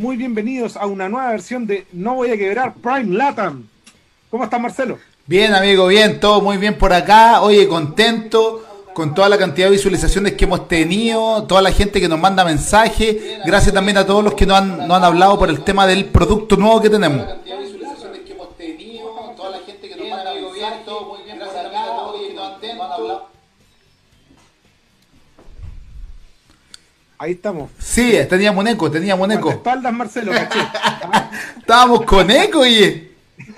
[0.00, 3.66] muy bienvenidos a una nueva versión de No Voy a Quebrar Prime Latam.
[4.30, 4.98] ¿Cómo estás, Marcelo?
[5.26, 7.42] Bien, amigo, bien, todo muy bien por acá.
[7.42, 12.08] Oye, contento con toda la cantidad de visualizaciones que hemos tenido, toda la gente que
[12.08, 13.14] nos manda mensajes.
[13.44, 16.06] Gracias también a todos los que nos han, nos han hablado por el tema del
[16.06, 17.26] producto nuevo que tenemos.
[27.20, 27.70] Ahí estamos.
[27.78, 29.50] Sí, teníamos un eco, teníamos un eco.
[29.50, 30.32] espaldas, Marcelo,
[31.58, 33.10] Estábamos con eco, oye.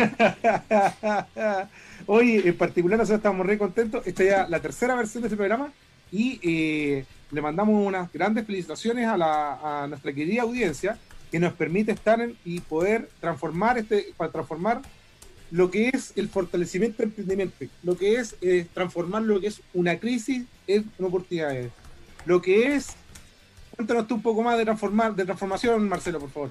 [2.06, 4.04] Hoy, en particular, nosotros estamos muy contentos.
[4.04, 5.72] Esta ya la tercera versión de este programa
[6.10, 10.98] y eh, le mandamos unas grandes felicitaciones a, la, a nuestra querida audiencia
[11.30, 14.82] que nos permite estar y poder transformar este, para transformar
[15.52, 19.62] lo que es el fortalecimiento del emprendimiento, lo que es eh, transformar lo que es
[19.72, 21.70] una crisis en oportunidades,
[22.26, 22.96] lo que es
[23.76, 26.50] Cuéntanos tú un poco más de, transformar, de transformación, Marcelo, por favor.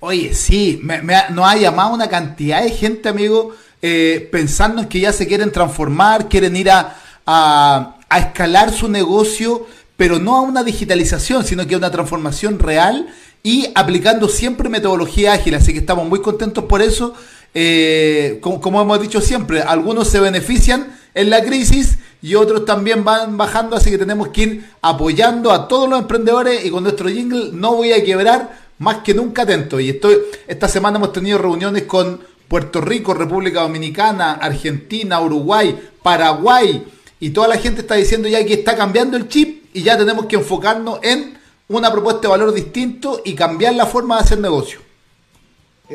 [0.00, 5.00] Oye, sí, me, nos ha llamado una cantidad de gente, amigo, eh, pensando en que
[5.00, 10.64] ya se quieren transformar, quieren ir a, a, escalar su negocio, pero no a una
[10.64, 13.06] digitalización, sino que a una transformación real
[13.42, 15.54] y aplicando siempre metodología ágil.
[15.54, 17.14] Así que estamos muy contentos por eso.
[17.54, 23.36] Eh, como, hemos dicho siempre, algunos se benefician en la crisis y otros también van
[23.36, 27.50] bajando, así que tenemos que ir apoyando a todos los emprendedores y con nuestro jingle
[27.52, 29.80] no voy a quebrar más que nunca atento.
[29.80, 36.84] Y estoy, esta semana hemos tenido reuniones con Puerto Rico, República Dominicana, Argentina, Uruguay, Paraguay
[37.18, 40.26] y toda la gente está diciendo ya que está cambiando el chip y ya tenemos
[40.26, 44.80] que enfocarnos en una propuesta de valor distinto y cambiar la forma de hacer negocio.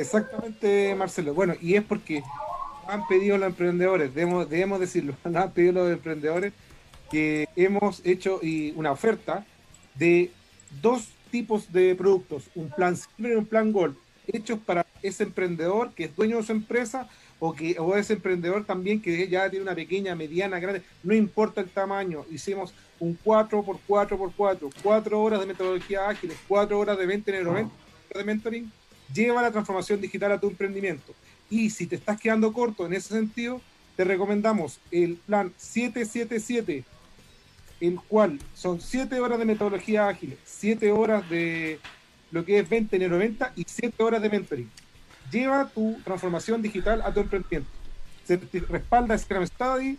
[0.01, 1.33] Exactamente, Marcelo.
[1.33, 2.23] Bueno, y es porque
[2.87, 6.53] han pedido los emprendedores, debemos, debemos decirlo, han pedido los emprendedores
[7.11, 9.45] que hemos hecho y una oferta
[9.95, 10.31] de
[10.81, 13.95] dos tipos de productos, un plan simple y un plan gold,
[14.27, 17.07] hechos para ese emprendedor que es dueño de su empresa
[17.39, 21.61] o que o ese emprendedor también que ya tiene una pequeña, mediana, grande, no importa
[21.61, 27.71] el tamaño, hicimos un 4x4x4, 4 horas de metodología ágiles, 4 horas de 20 en
[28.13, 28.71] de mentoring,
[29.13, 31.13] lleva la transformación digital a tu emprendimiento.
[31.49, 33.61] Y si te estás quedando corto en ese sentido,
[33.95, 36.83] te recomendamos el plan 777,
[37.81, 41.79] el cual son 7 horas de metodología ágil, 7 horas de
[42.31, 44.69] lo que es 20 en 90 y 7 horas de mentoring.
[45.31, 47.69] Lleva tu transformación digital a tu emprendimiento.
[48.69, 49.97] respalda Scrum Study,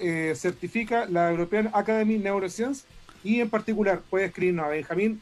[0.00, 2.86] eh, certifica la European Academy Neuroscience
[3.22, 5.20] y en particular puedes escribirnos a benjamín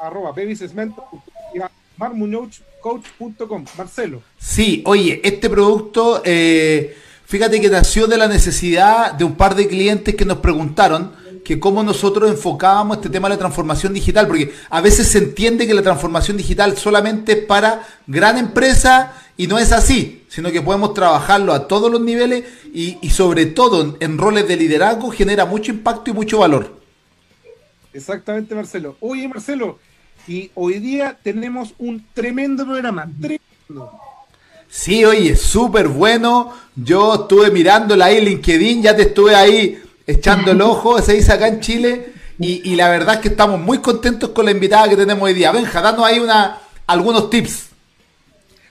[0.00, 0.34] arroba
[1.98, 3.64] marmuñochcoach.com.
[3.76, 4.22] Marcelo.
[4.38, 9.68] Sí, oye, este producto, eh, fíjate que nació de la necesidad de un par de
[9.68, 11.12] clientes que nos preguntaron
[11.44, 15.66] que cómo nosotros enfocábamos este tema de la transformación digital, porque a veces se entiende
[15.66, 20.60] que la transformación digital solamente es para gran empresa y no es así, sino que
[20.60, 22.44] podemos trabajarlo a todos los niveles
[22.74, 26.76] y, y sobre todo en roles de liderazgo genera mucho impacto y mucho valor.
[27.94, 28.96] Exactamente, Marcelo.
[29.00, 29.78] Oye, Marcelo,
[30.26, 33.08] y hoy día tenemos un tremendo programa.
[33.20, 33.92] Tremendo.
[34.68, 36.52] Sí, oye, súper bueno.
[36.76, 41.48] Yo estuve mirando ahí LinkedIn, ya te estuve ahí echando el ojo, se dice acá
[41.48, 42.12] en Chile.
[42.40, 45.50] Y, la verdad es que estamos muy contentos con la invitada que tenemos hoy día.
[45.50, 47.70] Benja, danos ahí una, algunos tips.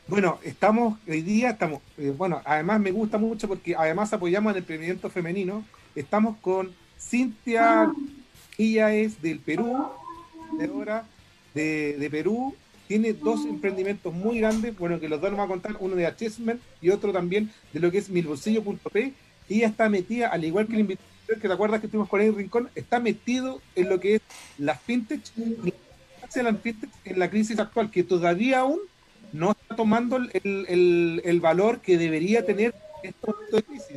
[0.08, 4.60] Bueno, estamos, hoy día estamos, eh, bueno, además me gusta mucho porque además apoyamos el
[4.60, 5.66] emprendimiento femenino.
[5.96, 7.92] Estamos con Cintia,
[8.58, 9.90] ella es del Perú,
[10.58, 11.04] de ahora
[11.58, 12.56] de, Perú,
[12.88, 16.06] tiene dos emprendimientos muy grandes, bueno, que los dos nos va a contar, uno de
[16.06, 19.14] Achievement y otro también de lo que es milbolsillo.p.
[19.50, 22.22] Y ella está metida, al igual que el invitado que te acuerdas que estuvimos con
[22.22, 24.22] el Rincón, está metido en lo que es
[24.58, 25.74] las fintech y
[27.06, 28.80] en la crisis actual, que todavía aún
[29.34, 33.88] no está tomando el, el, valor que debería tener esto de crisis.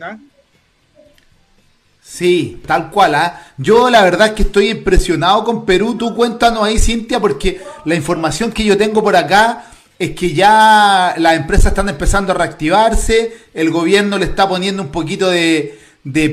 [2.02, 3.14] Sí, tal cual.
[3.14, 3.40] ¿ah?
[3.56, 5.96] Yo la verdad es que estoy impresionado con Perú.
[5.96, 11.14] Tú cuéntanos ahí, Cintia, porque la información que yo tengo por acá es que ya
[11.18, 15.78] las empresas están empezando a reactivarse, el gobierno le está poniendo un poquito de,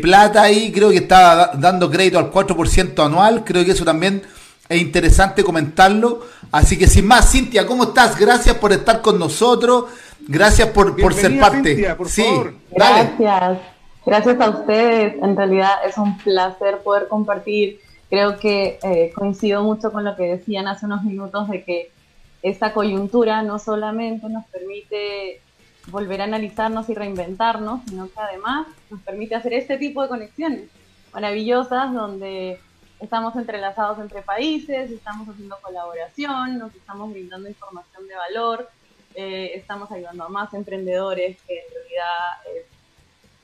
[0.01, 4.23] plata ahí, creo que está dando crédito al 4% anual, creo que eso también
[4.69, 6.25] es interesante comentarlo.
[6.49, 8.17] Así que sin más, Cintia, ¿cómo estás?
[8.17, 9.85] Gracias por estar con nosotros,
[10.25, 11.75] gracias por, por ser parte.
[11.75, 12.53] Cintia, por sí, favor.
[12.71, 13.76] Gracias.
[14.07, 15.21] Gracias a ustedes.
[15.21, 17.81] En realidad es un placer poder compartir.
[18.09, 21.91] Creo que eh, coincido mucho con lo que decían hace unos minutos de que
[22.41, 25.41] esta coyuntura no solamente nos permite
[25.87, 30.69] volver a analizarnos y reinventarnos, sino que además nos permite hacer este tipo de conexiones
[31.13, 32.61] maravillosas donde
[33.01, 38.69] estamos entrelazados entre países, estamos haciendo colaboración, nos estamos brindando información de valor,
[39.15, 42.76] eh, estamos ayudando a más emprendedores, que en realidad es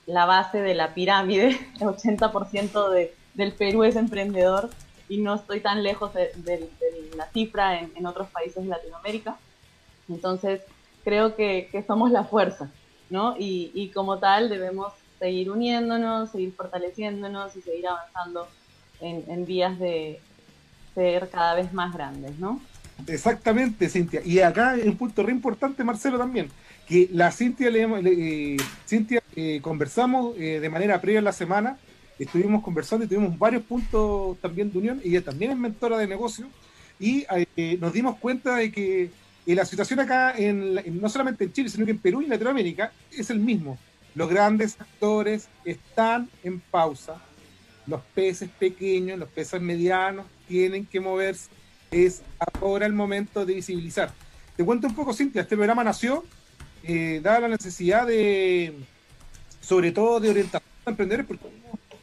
[0.06, 4.70] la base de la pirámide, el 80% de, del Perú es emprendedor
[5.08, 6.70] y no estoy tan lejos de,
[7.16, 9.36] la cifra en, otros países de Latinoamérica.
[10.08, 10.62] Entonces,
[11.04, 12.70] creo que, somos la fuerza,
[13.10, 13.36] ¿no?
[13.38, 18.48] Y, y como tal debemos seguir uniéndonos, seguir fortaleciéndonos y seguir avanzando
[19.00, 20.20] en, vías de
[20.94, 22.60] ser cada vez más grandes, ¿no?
[23.06, 24.22] Exactamente, Cintia.
[24.24, 26.48] Y acá un punto re importante, Marcelo, también,
[26.86, 28.56] que la Cintia, le, eh,
[28.86, 31.78] Cintia eh, conversamos eh, de manera previa en la semana,
[32.18, 36.46] estuvimos conversando y tuvimos varios puntos también de unión, ella también es mentora de negocio,
[37.00, 37.26] y
[37.80, 39.10] nos dimos cuenta de que
[39.46, 43.30] la situación acá, en, no solamente en Chile, sino que en Perú y Latinoamérica, es
[43.30, 43.78] el mismo.
[44.14, 47.20] Los grandes actores están en pausa,
[47.86, 51.50] los peces pequeños, los peces medianos tienen que moverse.
[51.90, 52.22] Es
[52.60, 54.12] ahora el momento de visibilizar.
[54.56, 56.24] Te cuento un poco, Cintia, este programa nació
[56.84, 58.72] eh, dada la necesidad de,
[59.66, 61.44] sobre todo, de orientación a emprendedores, porque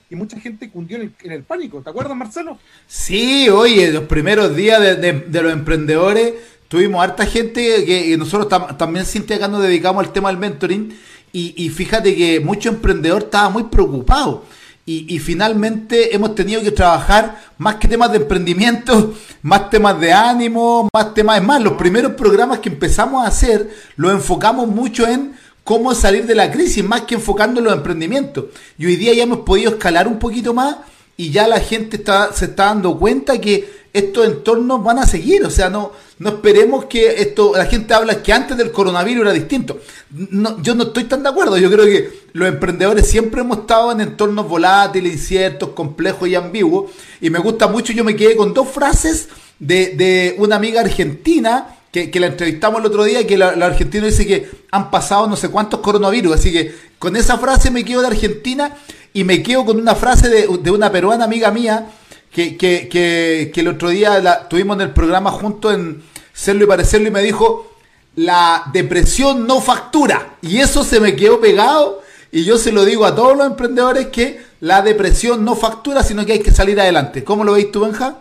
[0.10, 1.81] y mucha gente cundió en el, pánico.
[1.81, 2.60] ¿Te acuerdas, Marcelo?
[2.86, 6.34] Sí, oye, los primeros días de, los emprendedores
[6.68, 10.94] tuvimos harta gente que, nosotros también, Cintia, nos dedicamos al tema del mentoring.
[11.31, 14.44] Y, y fíjate que mucho emprendedor estaba muy preocupado
[14.86, 20.90] y, finalmente hemos tenido que trabajar más que temas de emprendimiento, más temas de ánimo,
[20.94, 21.38] más temas.
[21.38, 26.25] Es más, los primeros programas que empezamos a hacer los enfocamos mucho en cómo salir
[26.25, 28.46] de la crisis, más que enfocando en los emprendimientos.
[28.78, 30.78] Y hoy día ya hemos podido escalar un poquito más
[31.18, 35.46] y ya la gente está, se está dando cuenta que estos entornos van a seguir.
[35.46, 39.34] O sea, no, no esperemos que esto, la gente habla que antes del coronavirus era
[39.34, 39.80] distinto.
[40.10, 41.58] No, yo no estoy tan de acuerdo.
[41.58, 46.92] Yo creo que los emprendedores siempre hemos estado en entornos volátiles, inciertos, complejos y ambiguos.
[47.19, 49.30] Y me gusta mucho, yo me quedé con dos frases
[49.60, 53.67] de, de una amiga argentina que, que, la entrevistamos el otro día, que la, la
[53.67, 56.35] argentina dice que han pasado no sé cuántos coronavirus.
[56.35, 58.75] Así que con esa frase me quedo de Argentina
[59.13, 61.88] y me quedo con una frase de, de una peruana amiga mía
[62.31, 66.01] que, que, que, el otro día la, tuvimos en el programa junto en
[66.33, 67.75] Serlo y Parecerlo y me dijo,
[68.15, 70.38] la depresión no factura.
[70.41, 72.01] Y eso se me quedó pegado
[72.31, 76.25] y yo se lo digo a todos los emprendedores que la depresión no factura, sino
[76.25, 77.23] que hay que salir adelante.
[77.23, 78.19] ¿Cómo lo veis tú, Benja?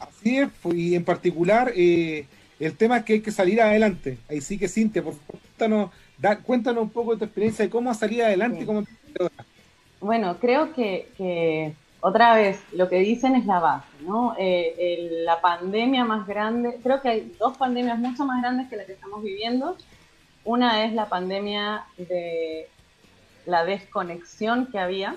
[0.00, 2.26] Así es, pues, y en particular eh,
[2.66, 4.18] el tema es que hay que salir adelante.
[4.28, 5.90] Ahí sí que Cintia, por favor, cuéntanos,
[6.44, 9.44] cuéntanos un poco de tu experiencia de cómo salir adelante como emprendedora.
[10.00, 14.34] Bueno, creo que otra vez, lo que dicen es la base, ¿no?
[14.38, 18.86] Eh, la pandemia más grande, creo que hay dos pandemias mucho más grandes que la
[18.86, 19.76] que estamos viviendo.
[20.44, 22.68] Una es la pandemia de
[23.44, 25.16] la desconexión que había,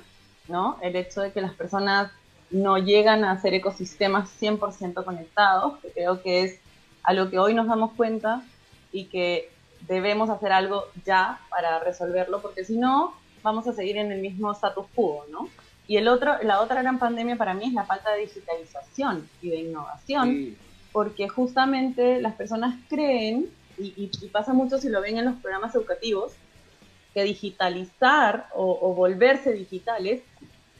[0.50, 0.78] ¿no?
[0.82, 2.12] El hecho de que las personas
[2.52, 6.60] no llegan a ser ecosistemas 100% conectados, que creo que es
[7.04, 8.44] a lo que hoy nos damos cuenta
[8.92, 9.50] y que
[9.88, 14.52] debemos hacer algo ya para resolverlo, porque si no, vamos a seguir en el mismo
[14.52, 15.50] status quo, ¿no?
[15.88, 19.50] Y el otro, la otra gran pandemia para mí es la falta de digitalización y
[19.50, 20.56] de innovación,
[20.94, 26.34] porque justamente las personas creen, y, pasa mucho si lo ven en los programas educativos,
[27.14, 30.24] que digitalizar o, volverse digitales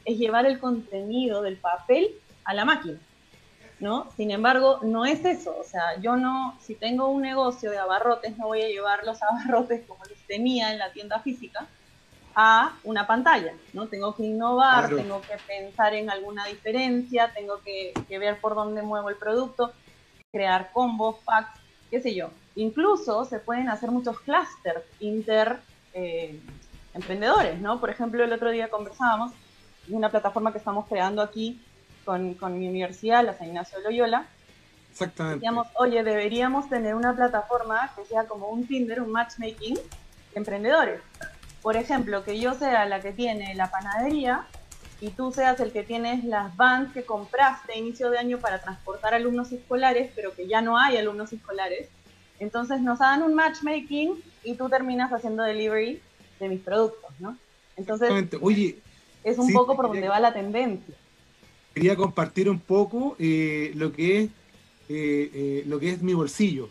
[0.04, 2.10] es llevar el contenido del papel
[2.44, 2.98] a la máquina.
[3.84, 4.10] ¿No?
[4.16, 5.54] Sin embargo, no es eso.
[5.60, 9.22] O sea, yo no, si tengo un negocio de abarrotes, no voy a llevar los
[9.22, 11.66] abarrotes como los tenía en la tienda física,
[12.34, 13.86] a una pantalla, ¿no?
[13.86, 19.10] Tengo que innovar, tengo que pensar en alguna diferencia, tengo que, ver por dónde muevo
[19.10, 19.72] el producto,
[20.32, 22.30] crear combos, packs, qué sé yo.
[22.56, 25.60] Incluso se pueden hacer muchos clústeres inter
[25.92, 26.40] eh,
[26.94, 27.78] emprendedores, ¿no?
[27.78, 29.32] Por ejemplo, el otro día conversábamos
[29.86, 31.60] de una plataforma que estamos creando aquí
[32.04, 34.26] con, con mi universidad, la San Ignacio Loyola.
[34.90, 35.36] Exactamente.
[35.36, 39.80] Decíamos, oye, deberíamos tener una plataforma que sea como un Tinder, un matchmaking de
[40.34, 41.00] emprendedores
[41.64, 44.44] por ejemplo, que yo sea la que tiene la panadería
[45.00, 48.60] y tú seas el que tienes las vans que compraste a inicio de año para
[48.60, 51.88] transportar alumnos escolares, pero que ya no hay alumnos escolares.
[52.38, 56.02] Entonces nos dan un matchmaking y tú terminas haciendo delivery
[56.38, 57.38] de mis productos, ¿no?
[57.78, 58.10] Entonces,
[58.42, 58.80] Oye,
[59.22, 60.94] es un poco por donde va la tendencia.
[61.74, 64.30] Quería compartir un poco eh, lo que es
[64.88, 66.68] eh, eh, lo que es mi bolsillo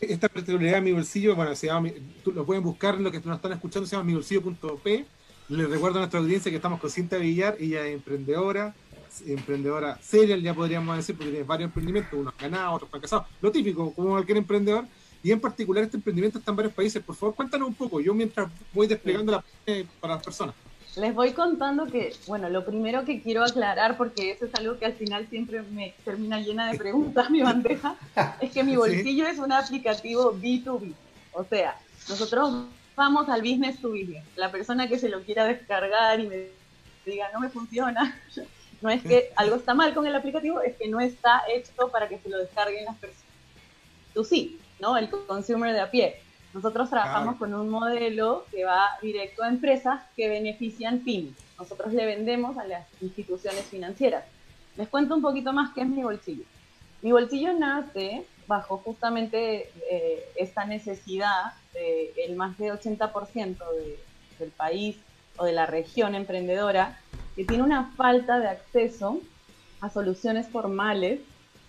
[0.00, 1.90] esta particularidad de mi bolsillo, bueno, se llama,
[2.24, 5.04] lo pueden buscar, lo que nos están escuchando se llama mi bolsillo.p.
[5.48, 8.74] Les recuerdo a nuestra audiencia que estamos con Cinta Villar, ella es emprendedora,
[9.26, 13.92] emprendedora serial, ya podríamos decir, porque tiene varios emprendimientos, unos ganados, otros fracasados, lo típico,
[13.92, 14.86] como cualquier emprendedor,
[15.22, 17.02] y en particular este emprendimiento está en varios países.
[17.02, 19.44] Por favor, cuéntanos un poco, yo mientras voy desplegando la
[20.00, 20.54] para las personas.
[20.96, 24.84] Les voy contando que, bueno, lo primero que quiero aclarar, porque eso es algo que
[24.84, 27.96] al final siempre me termina llena de preguntas mi bandeja,
[28.40, 30.92] es que mi bolsillo es un aplicativo B2B.
[31.32, 31.78] O sea,
[32.10, 34.24] nosotros vamos al business to business.
[34.36, 36.48] La persona que se lo quiera descargar y me
[37.06, 38.20] diga, no me funciona,
[38.82, 42.06] no es que algo está mal con el aplicativo, es que no está hecho para
[42.08, 43.32] que se lo descarguen las personas.
[44.12, 44.98] Tú sí, ¿no?
[44.98, 46.20] El consumer de a pie.
[46.54, 51.34] Nosotros trabajamos con un modelo que va directo a empresas que benefician pymes.
[51.58, 54.24] Nosotros le vendemos a las instituciones financieras.
[54.76, 56.44] Les cuento un poquito más qué es mi bolsillo.
[57.00, 63.58] Mi bolsillo nace bajo justamente eh, esta necesidad del el más de 80%
[64.38, 64.96] del país
[65.36, 66.98] o de la región emprendedora
[67.34, 69.20] que tiene una falta de acceso
[69.80, 71.20] a soluciones formales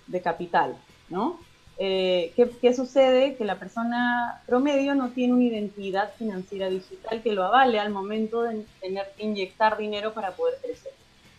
[0.07, 0.75] de capital,
[1.09, 1.39] ¿no?
[1.77, 3.35] Eh, ¿qué, sucede?
[3.35, 8.43] Que la persona promedio no tiene una identidad financiera digital que lo avale al momento
[8.43, 10.93] de tener que inyectar dinero para poder crecer,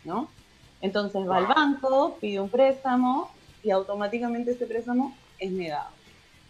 [0.04, 0.28] ¿no?
[0.80, 3.30] Entonces va al banco, pide un préstamo
[3.62, 5.88] y automáticamente ese préstamo es negado.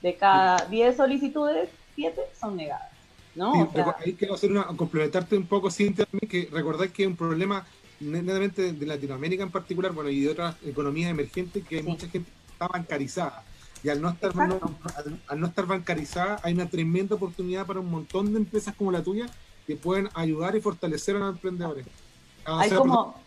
[0.03, 2.91] De cada 10 solicitudes, 7 son negadas.
[3.35, 3.71] ¿no?
[4.05, 7.67] ahí quiero hacer una, complementarte un poco, Cintia, que recordar que es un problema
[8.01, 12.31] netamente de Latinoamérica en particular, bueno, y de otras economías emergentes, que hay mucha gente
[12.53, 13.43] está bancarizada.
[13.85, 14.33] Y al no, estar,
[15.29, 19.03] al, no estar bancarizada, hay una tremenda oportunidad para un montón de empresas como la
[19.03, 19.27] tuya
[19.67, 21.87] que pueden ayudar y fortalecer a los emprendedores.
[22.45, 23.23] hay como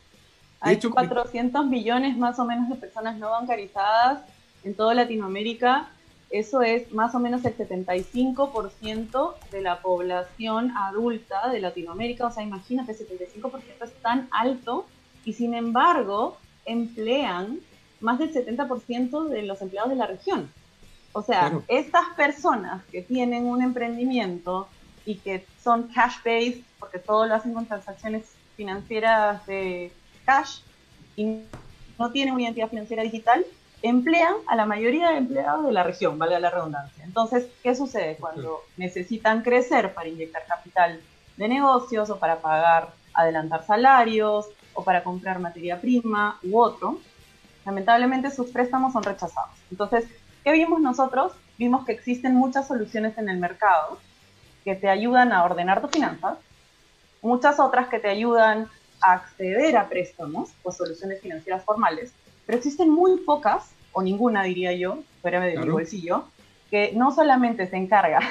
[0.59, 4.23] hay 400 millones más o menos de personas no bancarizadas
[4.63, 5.91] en toda Latinoamérica
[6.29, 12.27] eso es más o menos el 75% de la población adulta de Latinoamérica.
[12.27, 14.85] O sea, imagínate, el 75% es tan alto
[15.23, 17.59] y sin embargo emplean
[17.99, 20.49] más del 70% de los empleados de la región.
[21.13, 24.67] O sea, estas personas que tienen un emprendimiento
[25.05, 28.23] y que son cash-based, porque todo lo hacen con transacciones
[28.55, 29.91] financieras de
[30.25, 30.59] cash
[31.15, 31.41] y
[31.97, 33.45] no tienen una identidad financiera digital,
[33.81, 37.03] emplean a la mayoría de empleados de la región, valga la redundancia.
[37.03, 40.99] Entonces, ¿qué sucede cuando necesitan crecer para inyectar capital
[41.37, 46.99] de negocios o para pagar, adelantar salarios o para comprar materia prima u otro?
[47.67, 49.51] Lamentablemente sus préstamos son rechazados.
[49.69, 50.05] Entonces,
[50.45, 51.33] ¿qué vimos nosotros?
[51.57, 53.99] Vimos que existen muchas soluciones en el mercado
[54.63, 56.37] que te ayudan a ordenar tus finanzas,
[57.21, 58.69] muchas otras que te ayudan
[59.01, 62.13] a acceder a préstamos o soluciones financieras formales,
[62.45, 66.23] pero existen muy pocas, o ninguna diría yo, fuera de mi bolsillo,
[66.69, 68.21] que no solamente se encarga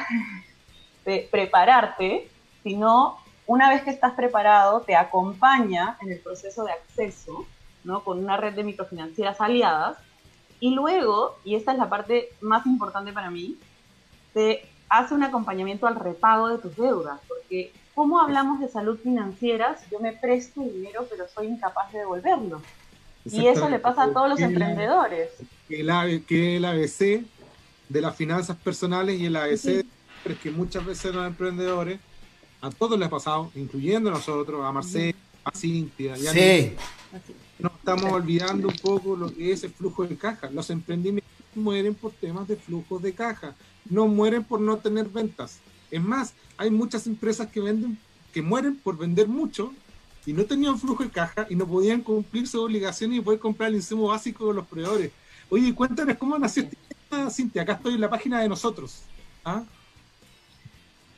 [1.04, 2.30] de prepararte,
[2.62, 7.44] sino una vez que estás preparado, te acompaña en el proceso de acceso,
[7.86, 8.04] ¿no?
[8.04, 9.96] Con una red de microfinancieras aliadas,
[10.60, 13.56] y luego, y esta es la parte más importante para mí,
[14.34, 19.76] te hace un acompañamiento al repago de tus deudas, porque ¿cómo hablamos de salud financiera
[19.78, 22.60] si yo me presto dinero pero soy incapaz de devolverlo?
[23.24, 25.30] Y eso le pasa a todos los emprendedores.
[25.68, 27.24] Que el, que el ABC
[27.88, 29.84] de las finanzas personales y el ABC
[30.24, 31.98] es que muchas veces los emprendedores,
[32.60, 36.76] a todos les ha pasado, incluyendo a nosotros, a Marcelo, a Cintia, sí.
[37.58, 40.50] Nos estamos olvidando un poco lo que es el flujo de caja.
[40.50, 43.54] Los emprendimientos mueren por temas de flujos de caja,
[43.88, 45.58] no mueren por no tener ventas.
[45.90, 47.98] Es más, hay muchas empresas que venden,
[48.32, 49.72] que mueren por vender mucho
[50.26, 53.70] y no tenían flujo de caja y no podían cumplir sus obligaciones y poder comprar
[53.70, 55.12] el insumo básico de los proveedores.
[55.48, 57.62] Oye, cuéntanos cómo nació esta Cintia.
[57.62, 59.02] Acá estoy en la página de nosotros.
[59.44, 59.62] ¿Ah?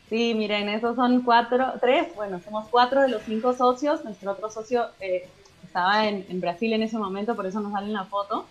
[0.09, 4.04] Sí, miren, esos son cuatro, tres, bueno, somos cuatro de los cinco socios.
[4.04, 5.28] Nuestro otro socio eh,
[5.64, 8.46] estaba en, Brasil en ese momento, por eso nos sale en la foto.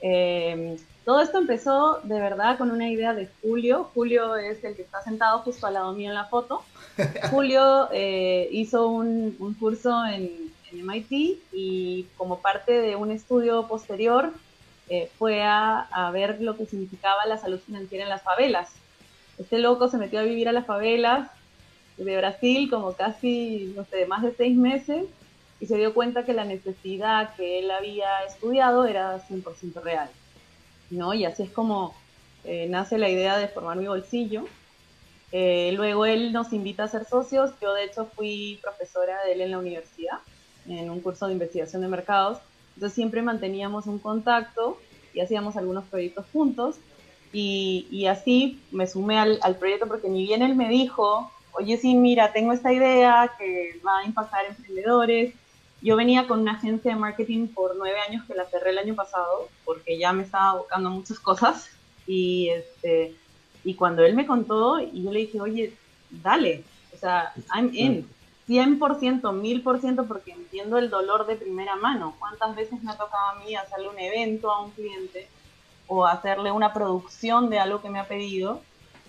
[0.00, 3.90] Eh, todo esto empezó de verdad con una idea de Julio.
[3.94, 6.62] Julio es el que está sentado justo al lado mío en la foto.
[7.30, 14.34] Julio eh, hizo un, curso en, MIT y como parte de un estudio posterior
[14.90, 18.68] eh, fue a, ver lo que significaba la salud financiera en las favelas.
[19.38, 21.30] Este loco se metió a vivir a las favelas
[21.96, 25.06] de Brasil como casi, no sé, más de seis meses
[25.60, 30.08] y se dio cuenta que la necesidad que él había estudiado era 100% real.
[30.90, 31.14] ¿no?
[31.14, 31.94] Y así es como
[32.44, 34.46] eh, nace la idea de formar mi bolsillo
[35.30, 37.52] eh, luego él nos invita a ser socios.
[37.60, 40.18] Yo de hecho fui profesora de él en la universidad,
[40.66, 42.38] en un curso de investigación de mercados.
[42.74, 44.78] Entonces siempre manteníamos un contacto
[45.12, 46.76] y hacíamos algunos proyectos juntos.
[47.30, 52.32] Y, así me sumé al, proyecto porque ni bien él me dijo, oye, sí, mira,
[52.32, 55.34] tengo esta idea que va a impactar emprendedores.
[55.80, 58.94] Yo venía con una agencia de marketing por nueve años que la cerré el año
[58.94, 61.68] pasado porque ya me estaba buscando muchas cosas
[62.06, 63.14] y este,
[63.64, 65.74] y cuando él me contó, y yo le dije, oye,
[66.10, 68.08] dale, o sea, I'm in.
[68.48, 72.14] 100%, 1000% porque entiendo el dolor de primera mano.
[72.18, 75.28] ¿Cuántas veces me ha tocado a mí hacerle un evento a un cliente
[75.86, 78.62] o hacerle una producción de algo que me ha pedido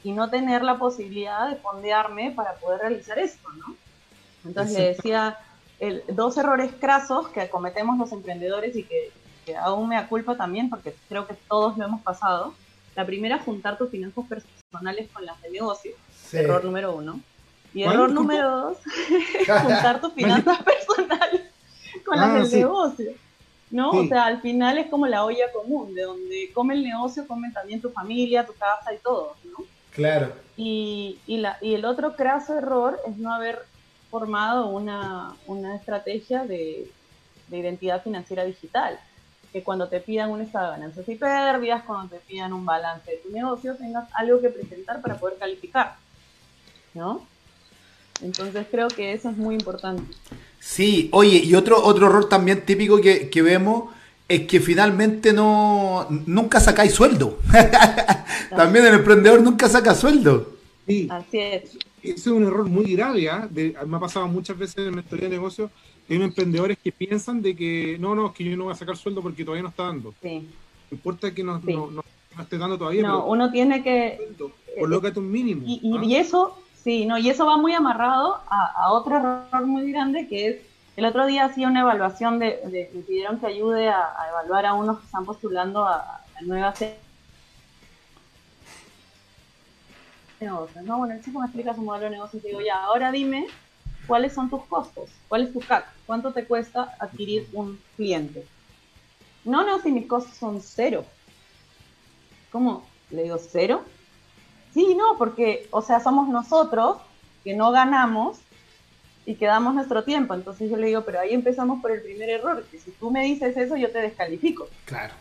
[0.04, 3.76] y no tener la posibilidad de fondearme para poder realizar esto, ¿no?
[4.44, 5.38] Entonces le decía,
[5.80, 9.12] el, dos errores crasos que cometemos los emprendedores y que,
[9.60, 12.54] aún me culpa también, porque creo que todos lo hemos pasado.
[12.96, 15.92] La primera, juntar tus finanzas personales con las de negocio.
[16.32, 17.20] Error número uno.
[17.74, 18.78] Y error número dos,
[19.64, 21.42] juntar tus finanzas personales
[22.06, 23.12] con las ah, del negocio.
[23.72, 23.92] ¿no?
[23.92, 27.52] O sea, al final es como la olla común, de donde come el negocio, come
[27.52, 29.66] también tu familia, tu casa y todo, ¿no?
[29.92, 30.32] Claro.
[30.58, 33.60] Y, y, la, y el otro craso error es no haber
[34.10, 36.90] formado una, una estrategia de,
[37.48, 39.00] de, identidad financiera digital.
[39.52, 43.10] Que cuando te pidan un estado de ganancias y pérdidas, cuando te pidan un balance
[43.10, 45.96] de tu negocio, tengas algo que presentar para poder calificar,
[46.94, 47.26] ¿no?
[48.22, 50.04] Entonces creo que eso es muy importante.
[50.60, 53.94] Sí, oye, y otro, otro error también típico que, vemos
[54.28, 57.40] es que finalmente no nunca sacáis sueldo.
[58.56, 60.56] también el emprendedor nunca saca sueldo.
[60.86, 61.08] Sí.
[61.10, 61.78] Así es.
[62.04, 63.48] Ese es un error muy grave, ¿ah?
[63.52, 65.70] me ha pasado muchas veces en la historia de negocio,
[66.10, 68.98] hay emprendedores que piensan de que no, no, es que yo no voy a sacar
[68.98, 70.14] sueldo porque todavía no está dando.
[70.22, 70.48] Sí.
[70.90, 72.04] No importa que no, no,
[72.40, 73.04] esté dando todavía.
[73.04, 74.34] No, uno tiene que...
[74.80, 75.64] Colócate un mínimo.
[75.66, 76.22] Y, y ¿ah?
[76.22, 80.58] eso Sí, no, y eso va muy amarrado a, otro error muy grande que es,
[80.96, 85.00] el otro día hacía una evaluación de, me pidieron que ayude a, evaluar a unos
[85.00, 86.82] que están postulando a, a nuevas
[90.40, 90.84] negocios.
[90.86, 93.48] No, bueno, el chico me explica su modelo de negocio y digo, ya, ahora dime
[94.08, 98.46] cuáles son tus costos, cuál es tu CAC, cuánto te cuesta adquirir un cliente.
[99.46, 101.06] No, no, si mis costos son cero.
[102.52, 102.86] ¿Cómo?
[103.12, 103.84] Le digo, ¿cero?
[104.74, 106.98] Sí, no, porque, o sea, somos nosotros
[107.44, 108.40] que no ganamos
[109.26, 110.34] y que damos nuestro tiempo.
[110.34, 113.24] Entonces yo le digo, pero ahí empezamos por el primer error, que si tú me
[113.24, 114.68] dices eso, yo te descalifico.
[114.86, 115.14] Claro.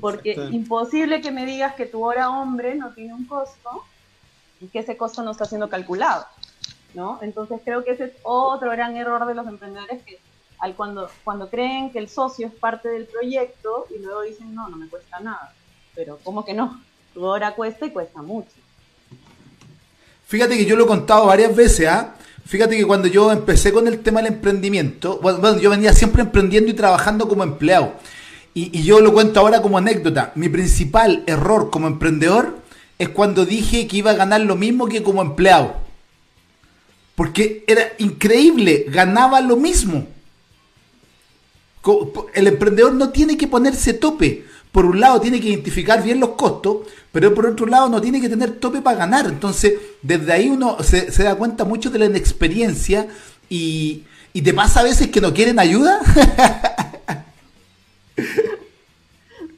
[0.00, 3.84] Porque imposible que me digas que tu hora hombre no tiene un costo
[4.62, 6.24] y que ese costo no está siendo calculado,
[6.94, 7.18] ¿no?
[7.20, 10.18] Entonces creo que ese es otro gran error de los emprendedores que
[10.58, 14.68] al cuando, cuando creen que el socio es parte del proyecto y luego dicen, no,
[14.68, 15.52] no me cuesta nada.
[15.94, 16.80] Pero ¿cómo que no?
[17.12, 18.50] tu hora cuesta y cuesta mucho.
[20.26, 22.14] Fíjate que yo lo he contado varias veces, ¿ah?
[22.44, 26.70] Fíjate que cuando yo empecé con el tema del emprendimiento, bueno, yo venía siempre emprendiendo
[26.70, 27.94] y trabajando como empleado.
[28.54, 30.32] Y, y, yo lo cuento ahora como anécdota.
[30.34, 32.61] Mi principal error como emprendedor
[33.02, 35.76] es cuando dije que iba a ganar lo mismo que como empleado.
[37.14, 40.06] Porque era increíble, ganaba lo mismo.
[42.34, 46.30] El emprendedor no tiene que ponerse tope por un lado tiene que identificar bien los
[46.30, 46.78] costos,
[47.12, 49.26] pero por otro lado no tiene que tener tope para ganar.
[49.26, 53.06] Entonces, desde ahí uno se, da cuenta mucho de la inexperiencia
[53.50, 56.00] y, y te pasa a veces que no quieren ayuda.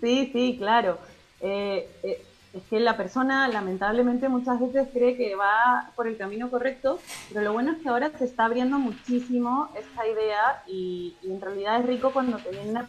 [0.00, 0.98] sí, sí, claro.
[1.40, 2.22] Eh, eh,
[2.54, 7.42] es que la persona lamentablemente muchas veces cree que va por el camino correcto, pero
[7.42, 11.80] lo bueno es que ahora se está abriendo muchísimo esta idea y, y en realidad
[11.80, 12.88] es rico cuando te vienen a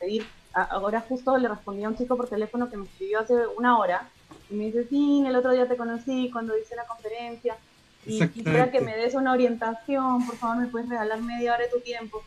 [0.00, 3.78] pedir ahora justo le respondí a un chico por teléfono que me escribió hace una
[3.78, 4.08] hora
[4.50, 7.56] y me dice, sí, el otro día te conocí cuando hice la conferencia
[8.04, 11.70] y quisiera que me des una orientación, por favor me puedes regalar media hora de
[11.70, 12.22] tu tiempo.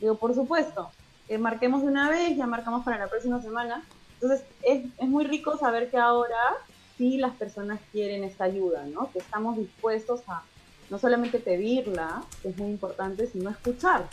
[0.00, 0.90] Digo, por supuesto,
[1.28, 3.82] que marquemos de una vez, ya marcamos para la próxima semana.
[4.20, 6.56] Entonces es, es muy rico saber que ahora
[6.98, 9.10] sí las personas quieren esta ayuda, ¿no?
[9.12, 10.42] Que estamos dispuestos a
[10.90, 14.08] no solamente pedirla, que es muy importante, sino escuchar.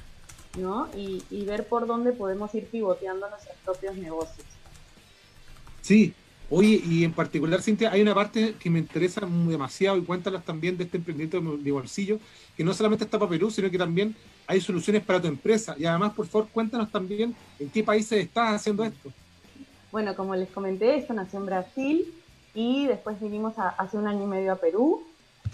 [0.58, 0.90] ¿no?
[0.96, 4.46] Y, ver por dónde podemos ir pivoteando nuestros propios negocios.
[5.82, 6.14] Sí,
[6.50, 10.78] oye, y en particular, Cintia, hay una parte que me interesa demasiado y cuéntalas también
[10.78, 12.20] de este emprendimiento de bolsillo,
[12.56, 14.16] que no solamente está para Perú, sino que también
[14.48, 15.76] hay soluciones para tu empresa.
[15.78, 19.12] Y además, por favor, cuéntanos también en qué países estás haciendo esto.
[19.98, 22.14] Bueno, como les comenté, esto nació en Brasil
[22.54, 25.04] y después vinimos hace un año y medio a Perú.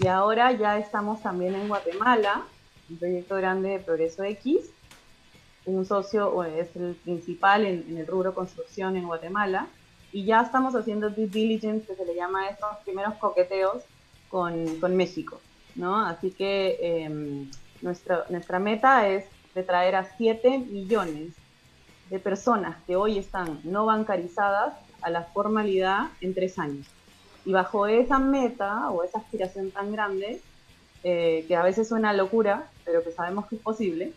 [0.01, 2.43] Y ahora ya estamos también en Guatemala,
[2.89, 4.69] un proyecto grande de Progreso X.
[5.65, 9.67] Un socio es el principal en, el rubro construcción en Guatemala.
[10.12, 13.82] Y ya estamos haciendo due diligence, que se le llama a estos primeros coqueteos
[14.27, 15.39] con, con México,
[15.75, 16.06] ¿no?
[16.06, 17.47] Así que eh,
[17.82, 19.23] nuestra, nuestra meta es
[19.56, 21.34] de traer a 7 millones
[22.13, 26.86] de personas que hoy están no bancarizadas a la formalidad en tres años.
[27.43, 30.39] Y bajo esa meta o esa aspiración tan grande,
[31.04, 34.13] eh, que a veces suena locura, pero que sabemos que es posible,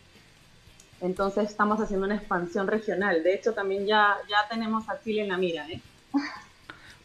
[1.01, 3.23] entonces estamos haciendo una expansión regional.
[3.23, 5.67] De hecho, también ya, ya tenemos a Chile en la mira.
[5.67, 5.81] ¿eh?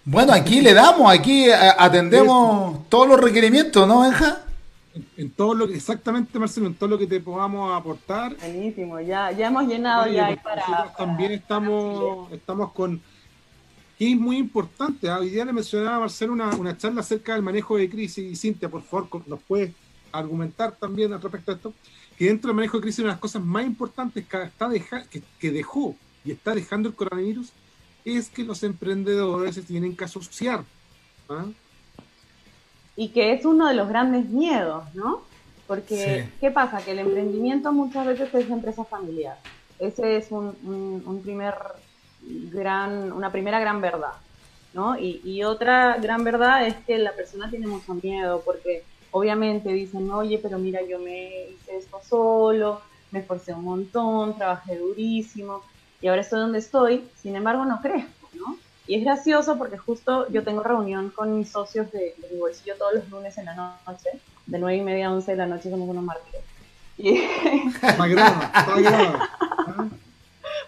[0.05, 4.43] Bueno, aquí le damos, aquí eh, atendemos todos los requerimientos, ¿no, Benja?
[5.17, 8.37] En, todo lo que, exactamente Marcelo, en todo lo que te podamos aportar.
[8.37, 13.01] Buenísimo, ya, ya hemos llenado ya para, nosotros también estamos, estamos con
[13.99, 15.09] que es muy importante.
[15.09, 15.19] ¿ah?
[15.19, 18.37] Hoy día le mencionaba a Marcelo una, una charla acerca del manejo de crisis y
[18.37, 19.73] Cintia, por favor, nos puedes
[20.11, 21.75] argumentar también al respecto a esto,
[22.19, 25.05] que dentro del manejo de crisis una de las cosas más importantes que, está deja,
[25.05, 27.51] que, dejó y está dejando el coronavirus
[28.05, 30.65] es que los emprendedores se tienen que asociar.
[31.29, 31.47] ¿ah?
[32.97, 35.23] Y que es uno de los grandes miedos, ¿no?
[35.67, 36.85] Porque, ¿qué pasa?
[36.85, 39.39] Que el emprendimiento muchas veces es empresa familiar.
[39.79, 41.55] Ese es un, primer
[42.21, 44.13] gran, una primera gran verdad,
[44.75, 44.99] ¿no?
[44.99, 50.39] Y, otra gran verdad es que la persona tiene mucho miedo porque obviamente dicen, oye,
[50.43, 55.63] pero mira, yo me hice esto solo, me esforcé un montón, trabajé durísimo
[56.01, 58.22] y ahora estoy donde estoy, sin embargo no crezco.
[58.87, 62.95] Y es gracioso porque justo yo tengo reunión con mis socios de, mi bolsillo todos
[62.95, 64.11] los lunes en la noche,
[64.47, 66.43] de nueve y media a 11 de la noche somos unos mártires.
[66.99, 67.23] Y...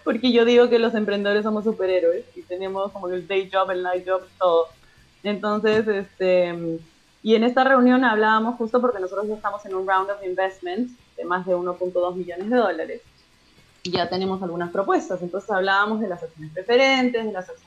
[0.05, 3.83] porque yo digo que los emprendedores somos superhéroes y tenemos como el day job, el
[3.83, 4.67] night job, todo.
[5.23, 6.79] Entonces, este,
[7.23, 10.93] y en esta reunión hablábamos justo porque nosotros ya estamos en un round of investments
[11.17, 13.01] de más de 1.2 millones de dólares
[13.81, 15.21] y ya tenemos algunas propuestas.
[15.23, 17.64] Entonces hablábamos de las acciones preferentes, de las acciones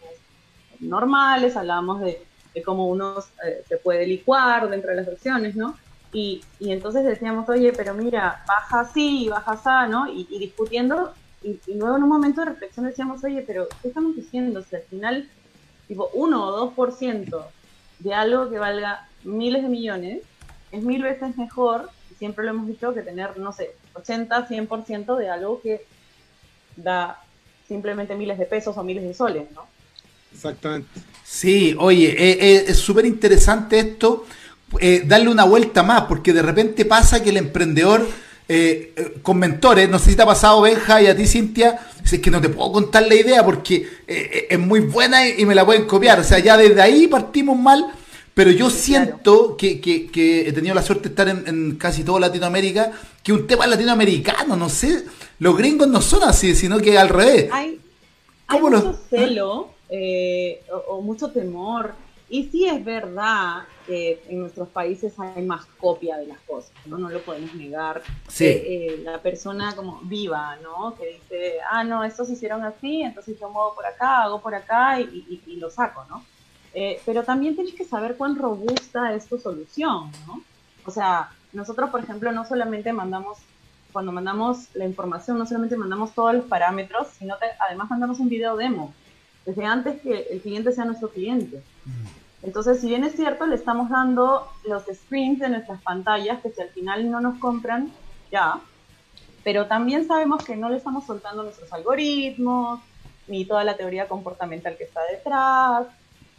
[0.81, 2.25] normales, hablábamos de,
[2.65, 3.15] cómo uno
[3.47, 5.77] eh, se puede licuar dentro de las acciones, ¿no?
[6.13, 10.11] Y, y, entonces decíamos, oye, pero mira, baja así, baja así, ¿no?
[10.11, 11.13] Y, discutiendo,
[11.43, 14.63] y, luego en un momento de reflexión decíamos, oye, pero ¿qué estamos diciendo?
[14.63, 15.29] Si al final,
[15.87, 17.45] tipo, 1 o 2%
[18.01, 20.23] de algo que valga miles de millones
[20.73, 25.17] es mil veces mejor, y siempre lo hemos dicho, que tener, no sé, 80, 100%
[25.17, 25.85] de algo que
[26.77, 27.23] da
[27.67, 29.67] simplemente miles de pesos o miles de soles, ¿no?
[30.33, 30.89] Exactamente.
[31.25, 34.25] Sí, oye, eh, eh, es súper interesante esto,
[34.81, 38.07] eh, darle una vuelta más, porque de repente pasa que el emprendedor
[39.21, 42.31] con mentores, no sé si te ha pasado Benja y a ti Cintia, es que
[42.31, 46.19] no te puedo contar la idea porque es muy buena y, me la pueden copiar,
[46.19, 47.93] o sea, ya desde ahí partimos mal,
[48.33, 52.91] pero yo siento que, que, he tenido la suerte de estar en, casi toda Latinoamérica,
[53.23, 55.05] que un tema latinoamericano, no sé,
[55.41, 57.51] los gringos no son así, sino que al revés.
[57.53, 57.79] Hay,
[58.47, 61.95] hay mucho celo eh, o, mucho temor.
[62.31, 66.99] Y sí es verdad que en nuestros países hay más copia de las cosas, ¿no?
[66.99, 68.03] No lo podemos negar.
[68.29, 68.45] Sí.
[68.45, 70.95] Eh, eh, la persona como viva, ¿no?
[70.95, 74.55] Que dice, ah, no, estos se hicieron así, entonces yo muevo por acá, hago por
[74.55, 76.23] acá y, y, lo saco, ¿no?
[77.05, 80.41] pero también tienes que saber cuán robusta es tu solución, ¿no?
[80.85, 83.39] O sea, nosotros, por ejemplo, no solamente mandamos,
[83.93, 88.29] cuando mandamos la información, no solamente mandamos todos los parámetros, sino que además mandamos un
[88.29, 88.95] video demo
[89.49, 91.63] desde antes que el cliente sea nuestro cliente.
[92.43, 96.61] Entonces, si bien es cierto, le estamos dando los screens de nuestras pantallas, que si
[96.61, 97.91] al final no nos compran,
[98.31, 98.61] ya,
[99.45, 102.81] pero también sabemos que no le estamos soltando nuestros algoritmos,
[103.27, 105.87] ni toda la teoría comportamental que está detrás,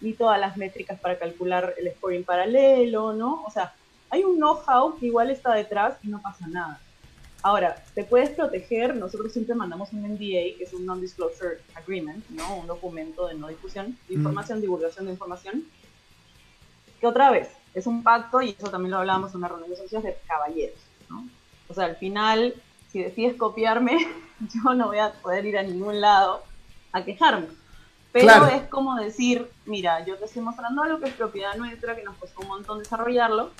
[0.01, 3.43] ni todas las métricas para calcular el scoring paralelo, ¿no?
[3.43, 3.73] O sea,
[4.11, 6.79] hay un know-how que igual está detrás y no pasa nada.
[7.41, 12.57] Ahora, te puedes proteger, nosotros siempre mandamos un NDA, que es un Non-Disclosure Agreement, ¿no?
[12.57, 14.19] Un documento de no difusión de mm.
[14.19, 15.63] información, divulgación de información,
[16.99, 19.77] que otra vez, es un pacto, y eso también lo hablábamos en una reunión de
[19.77, 21.27] socios de caballeros, ¿no?
[21.69, 22.55] O sea, al final,
[22.91, 23.97] si decides copiarme,
[24.53, 26.43] yo no voy a poder ir a ningún lado
[26.91, 27.47] a quejarme.
[28.11, 32.03] Pero es como decir, mira, yo te estoy mostrando algo que es propiedad nuestra, que
[32.03, 33.51] nos costó un montón desarrollarlo,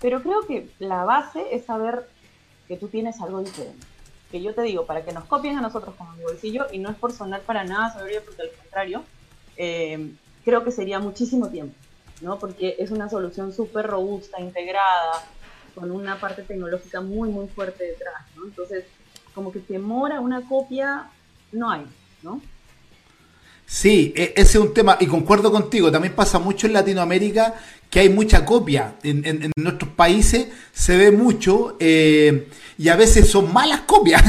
[0.00, 2.06] pero creo que la base es saber
[2.70, 3.84] que tú tienes algo diferente.
[4.30, 6.88] Que yo te digo, para que nos copien a nosotros como mi bolsillo, y no
[6.88, 9.02] es por sonar para nada soberbio, porque al contrario,
[9.56, 10.12] eh,
[10.44, 11.74] creo que sería muchísimo tiempo,
[12.20, 12.38] ¿no?
[12.38, 15.26] Porque es una solución súper robusta, integrada,
[15.74, 18.44] con una parte tecnológica muy, muy fuerte detrás, ¿no?
[18.44, 18.84] Entonces,
[19.34, 21.10] como que temor a una copia
[21.50, 21.84] no hay,
[22.22, 22.40] ¿no?
[23.66, 27.52] Sí, e, ese es un tema, y concuerdo contigo, también pasa mucho en Latinoamérica
[27.90, 28.94] que hay mucha copia.
[29.02, 32.48] En, nuestros países se ve mucho eh,
[32.78, 34.22] y a veces son malas copias.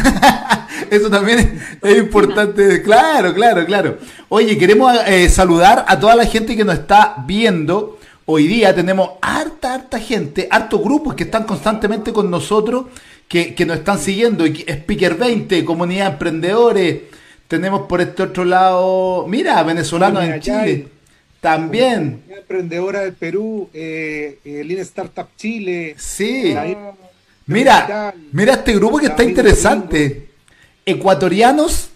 [0.89, 2.82] Eso también es, importante.
[2.82, 4.00] Claro, claro, claro.
[4.30, 8.00] Oye, queremos eh, saludar a toda la gente que nos está viendo.
[8.26, 12.86] Hoy día tenemos harta, harta gente, hartos grupos que están constantemente con nosotros,
[13.28, 14.43] que, que nos están siguiendo.
[14.45, 17.02] Speaker 20, Comunidad Emprendedores.
[17.47, 20.88] Tenemos por este otro lado, mira, venezolanos en Chile.
[21.41, 22.23] También.
[22.30, 25.95] Emprendedora del Perú, eh, eh Lean Startup Chile.
[25.97, 26.56] Sí.
[27.47, 30.30] mira, mira este grupo que está interesante.
[30.86, 31.89] Ecuatorianos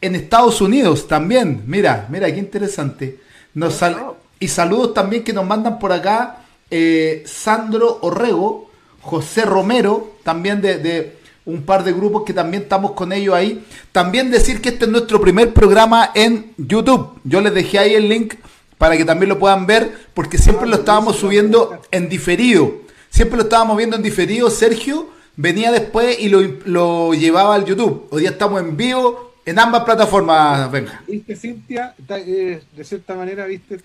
[0.00, 1.62] en Estados Unidos también.
[1.66, 3.20] Mira, mira, qué interesante.
[3.54, 3.96] Nos sal
[4.40, 8.70] y saludos también que nos mandan por acá eh, Sandro Orrego,
[9.02, 13.64] José Romero, también de, un par de grupos que también estamos con ellos ahí.
[13.92, 17.20] También decir que este es nuestro primer programa en YouTube.
[17.24, 18.34] Yo les dejé ahí el link
[18.80, 22.80] para que también lo puedan ver, porque siempre lo estábamos subiendo en diferido.
[23.10, 24.48] Siempre lo estábamos viendo en diferido.
[24.48, 28.08] Sergio venía después y lo, lo llevaba al YouTube.
[28.10, 31.02] Hoy día estamos en vivo en ambas plataformas, venga.
[31.06, 33.78] Viste, Cintia, eh, de cierta manera, viste.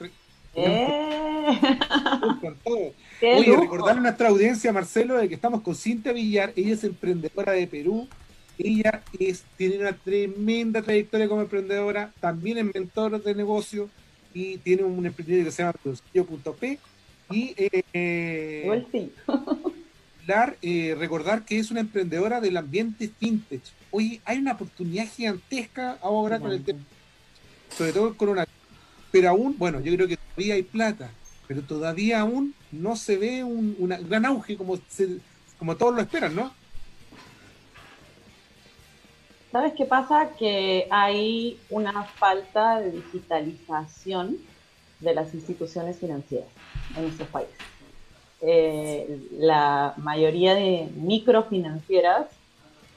[0.56, 1.38] Eh.
[3.22, 6.54] Oye, recordar a nuestra audiencia, Marcelo, de que estamos con Cintia Villar.
[6.56, 8.08] Ella es emprendedora de Perú.
[8.58, 12.14] Ella es, tiene una tremenda trayectoria como emprendedora.
[12.22, 13.90] También es mentor de negocio
[14.36, 16.78] y tiene un emprendimiento que se llama Producillo.p.
[17.32, 19.12] Y eh, sí.
[20.62, 23.64] eh, recordar que es una emprendedora del ambiente fintech.
[23.92, 26.82] Oye, hay una oportunidad gigantesca ahora con el tema,
[27.76, 28.54] sobre todo el coronavirus.
[29.10, 31.10] Pero aún, bueno, yo creo que todavía hay plata,
[31.48, 33.78] pero todavía aún no se ve un
[34.10, 34.78] gran auge como,
[35.58, 36.52] como todos lo esperan, ¿no?
[39.56, 40.32] ¿Sabes qué pasa?
[40.38, 44.36] Que hay una falta de digitalización
[45.00, 46.50] de las instituciones financieras
[46.98, 47.56] en nuestros países.
[48.42, 52.28] Eh, la mayoría de microfinancieras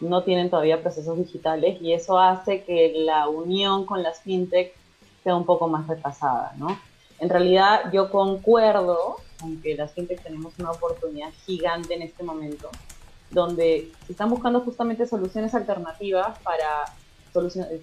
[0.00, 4.74] no tienen todavía procesos digitales y eso hace que la unión con las fintech
[5.22, 6.76] sea un poco más retrasada, ¿no?
[7.20, 12.68] En realidad yo concuerdo con que las fintech tenemos una oportunidad gigante en este momento,
[13.30, 16.84] donde se están buscando justamente soluciones alternativas para,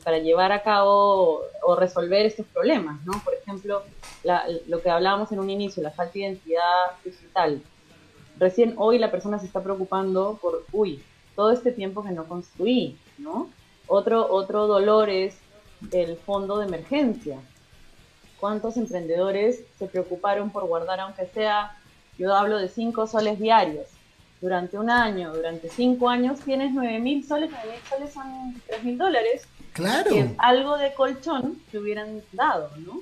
[0.04, 3.14] para llevar a cabo o resolver estos problemas, ¿no?
[3.24, 3.84] Por ejemplo,
[4.68, 6.62] lo que hablábamos en un inicio, la falta de identidad
[7.04, 7.62] digital.
[8.40, 11.02] Recién hoy la persona se está preocupando por, uy,
[11.36, 13.50] todo este tiempo que no construí, ¿no?
[13.88, 15.38] Otro, otro dolor es
[15.92, 17.40] el fondo de emergencia.
[18.40, 21.78] ¿Cuántos emprendedores se preocuparon por guardar, aunque sea,
[22.18, 23.88] yo hablo de cinco soles diarios,
[24.42, 28.84] durante un año, durante cinco años, tienes nueve mil soles, nueve mil soles son tres
[28.84, 29.48] mil dólares.
[29.74, 30.10] Claro.
[30.10, 33.02] Que es algo de colchón que hubieran dado, ¿no?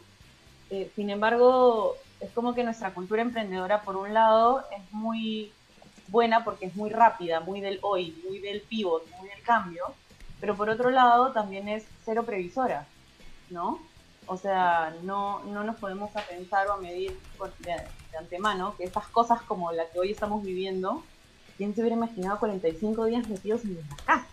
[0.69, 5.51] Eh, sin embargo, es como que nuestra cultura emprendedora, por un lado, es muy
[6.07, 9.83] buena porque es muy rápida, muy del hoy, muy del pivot, muy del cambio,
[10.39, 12.85] pero por otro lado también es cero previsora,
[13.49, 13.79] ¿no?
[14.25, 17.17] O sea, no, no nos podemos a pensar o a medir
[17.59, 17.75] de,
[18.17, 21.03] antemano que estas cosas como la que hoy estamos viviendo,
[21.57, 24.27] ¿quién se hubiera imaginado 45 días metidos en la casa?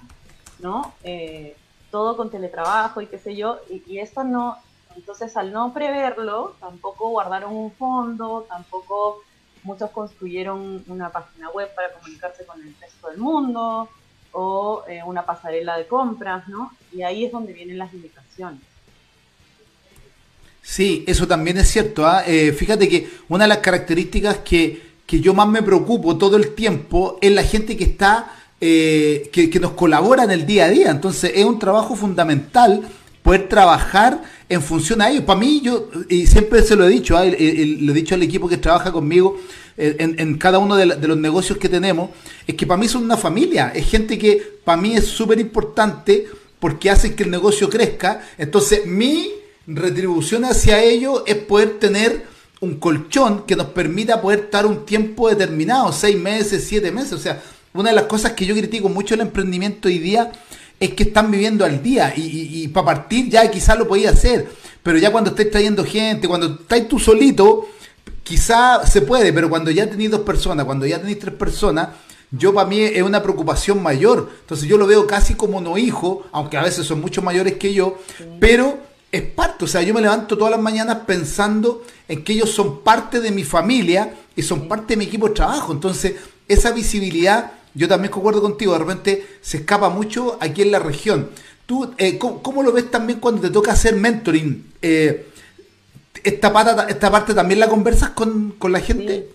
[0.59, 0.94] ¿No?
[1.02, 1.56] Eh,
[1.90, 4.56] todo con teletrabajo y qué sé yo, y, y esto no,
[4.96, 9.22] entonces al no preverlo, tampoco guardaron un fondo, tampoco
[9.62, 13.88] muchos construyeron una página web para comunicarse con el resto del mundo
[14.33, 16.72] o eh, una pasarela de compras, ¿no?
[16.92, 18.61] Y ahí es donde vienen las limitaciones.
[20.62, 22.06] Sí, eso también es cierto.
[22.06, 22.22] ¿ah?
[22.26, 27.18] Eh, fíjate que una de las características que, yo más me preocupo todo el tiempo
[27.20, 30.90] es la gente que está, eh, que, que, nos colabora en el día a día.
[30.90, 32.87] Entonces es un trabajo fundamental
[33.23, 35.25] poder trabajar en función a ellos.
[35.25, 37.25] Para mí, yo, y siempre se lo he dicho, ¿ah?
[37.25, 39.38] lo he dicho al equipo que trabaja conmigo
[39.77, 42.11] eh, en, cada uno de, los negocios que tenemos,
[42.46, 46.27] es que para mí son una familia, es gente que para mí es súper importante
[46.59, 48.20] porque hace que el negocio crezca.
[48.37, 49.31] Entonces, mi
[49.66, 52.27] retribución hacia ellos es poder tener
[52.61, 57.12] un colchón que nos permita poder estar un tiempo determinado, seis meses, siete meses.
[57.12, 57.42] O sea,
[57.73, 60.31] una de las cosas que yo critico mucho el emprendimiento hoy día
[60.79, 64.49] es que están viviendo al día y, para partir ya quizás lo podía hacer,
[64.83, 67.68] pero ya cuando estés trayendo gente, cuando estás tú solito,
[68.23, 71.88] quizá se puede, pero cuando ya tenéis dos personas, cuando ya tenéis tres personas,
[72.31, 74.31] yo para mí es una preocupación mayor.
[74.40, 77.75] Entonces yo lo veo casi como no hijo, aunque a veces son mucho mayores que
[77.75, 77.99] yo,
[78.38, 78.79] pero
[79.12, 82.83] es parte, o sea, yo me levanto todas las mañanas pensando en que ellos son
[82.83, 85.73] parte de mi familia y son parte de mi equipo de trabajo.
[85.73, 86.14] Entonces,
[86.46, 91.31] esa visibilidad yo también concuerdo contigo, de repente se escapa mucho aquí en la región.
[91.66, 94.73] ¿Tú eh, ¿cómo, lo ves también cuando te toca hacer mentoring?
[94.83, 95.29] Eh,
[96.25, 99.29] esta, pata, ¿Esta parte también la conversas con, la gente?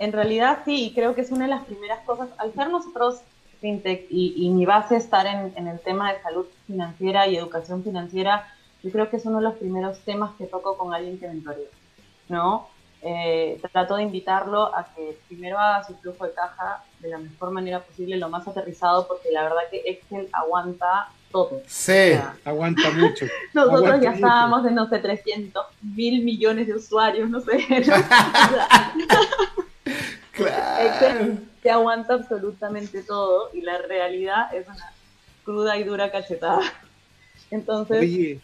[0.00, 2.28] En realidad sí, y creo que es una de las primeras cosas.
[2.38, 3.20] Al ser nosotros
[3.60, 8.52] fintech y, mi base estar en, en, el tema de salud financiera y educación financiera,
[8.82, 11.68] yo creo que es uno de los primeros temas que toco con alguien que mentoreo,
[12.28, 12.68] ¿no?
[13.02, 17.50] eh, trato de invitarlo a que primero haga su flujo de caja de la mejor
[17.50, 21.62] manera posible, lo más aterrizado, porque la verdad que Excel aguanta todo.
[21.66, 22.12] Sí,
[22.44, 23.24] aguanta mucho.
[23.54, 27.56] Nosotros ya estábamos en, no sé, 300 mil millones de usuarios, no sé.
[30.34, 34.92] Excel te aguanta absolutamente todo y la realidad es una
[35.44, 36.60] cruda y dura cachetada.
[37.50, 38.40] Entonces,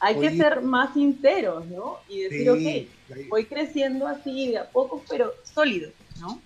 [0.00, 1.98] hay que ser más sinceros, ¿no?
[2.08, 6.40] Y decir, ok, voy creciendo así de a poco, pero sólido, ¿no?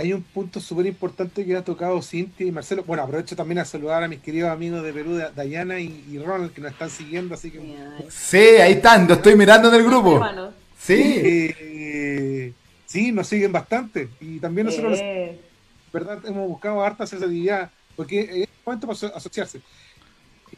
[0.00, 2.84] hay un punto súper importante que ha tocado Cintia y Marcelo.
[2.84, 6.62] Bueno, aprovecho también a saludar a mis queridos amigos de Perú, Dayana y, Ronald, que
[6.62, 7.60] nos están siguiendo, así que...
[8.08, 10.24] Sí, ahí están, lo estoy mirando en el grupo.
[10.78, 10.94] Sí.
[10.96, 12.52] Eh,
[12.86, 14.08] sí, nos siguen bastante.
[14.20, 15.38] Y también nosotros, eh.
[15.92, 16.18] ¿verdad?
[16.24, 19.60] Hemos buscado harta accesibilidad, porque es momento para asociarse.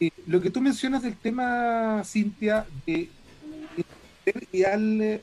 [0.02, 3.08] Eh, lo que tú mencionas del tema, Cintia, de,
[4.24, 5.20] de darle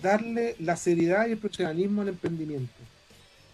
[0.00, 2.72] darle la seriedad y el profesionalismo al emprendimiento.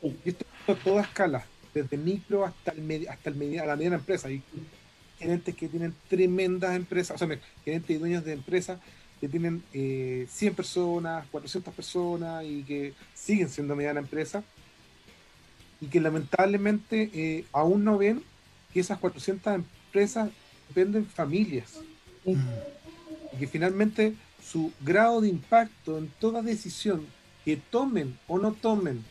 [0.00, 4.28] Y esto a toda escala, desde micro hasta el hasta el la mediana empresa.
[4.28, 4.42] Hay
[5.18, 8.78] gerentes que tienen tremendas empresas, o sea, gerentes y dueños de empresas
[9.20, 14.44] que tienen 100 eh, personas, 400 personas y que siguen siendo mediana empresa
[15.80, 18.22] y que lamentablemente eh, aún no ven
[18.72, 20.30] que esas 400 empresas
[20.68, 21.80] dependen familias.
[22.24, 27.06] Y que finalmente su grado de impacto en toda decisión
[27.44, 29.02] que tomen o no tomen,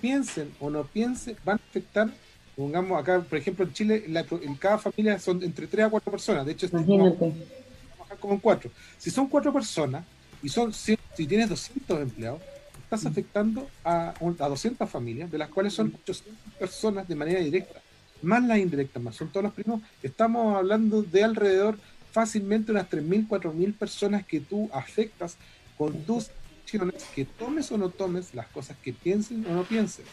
[0.00, 2.10] piensen o no piensen, van a afectar,
[2.56, 6.46] pongamos acá, por ejemplo, en Chile, en cada familia son entre 3 a 4 personas,
[6.46, 8.70] de hecho, trabajar como en 4.
[8.98, 10.04] Si son 4 personas
[10.42, 12.40] y son si tienes 200 empleados,
[12.84, 17.80] estás afectando a, a 200 familias, de las cuales son 800 personas de manera directa,
[18.22, 21.78] más las indirectas, más son todos los primos, estamos hablando de alrededor
[22.12, 25.36] fácilmente unas 3.000, 4.000 personas que tú afectas
[25.76, 26.30] con tus
[26.62, 30.06] acciones, que tomes o no tomes, las cosas que piensen o no pienses.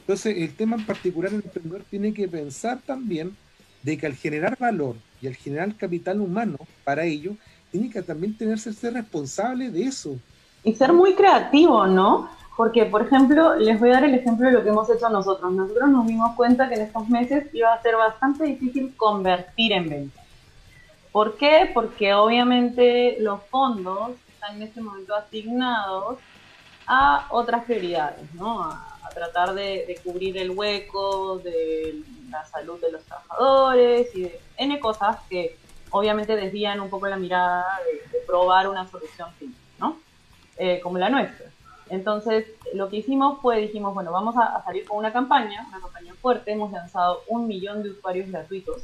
[0.00, 3.36] Entonces, el tema en particular, el emprendedor tiene que pensar también
[3.82, 7.36] de que al generar valor y al generar capital humano para ello,
[7.70, 10.18] tiene que también tenerse ser responsable de eso.
[10.64, 12.28] Y ser muy creativo, ¿no?
[12.56, 15.52] Porque, por ejemplo, les voy a dar el ejemplo de lo que hemos hecho nosotros.
[15.52, 19.88] Nosotros nos dimos cuenta que en estos meses iba a ser bastante difícil convertir en
[19.88, 20.20] venta.
[21.12, 21.70] ¿Por qué?
[21.72, 26.18] Porque obviamente los fondos están en este momento asignados
[26.86, 28.64] a otras prioridades, ¿no?
[28.64, 34.80] A, tratar de, cubrir el hueco de la salud de los trabajadores y de N
[34.80, 35.56] cosas que
[35.90, 37.78] obviamente desvían un poco la mirada
[38.10, 39.63] de, probar una solución ¿no?
[40.56, 41.50] Eh, como la nuestra.
[41.90, 45.80] Entonces, lo que hicimos fue, dijimos, bueno, vamos a, a, salir con una campaña, una
[45.80, 48.82] campaña fuerte, hemos lanzado un millón de usuarios gratuitos,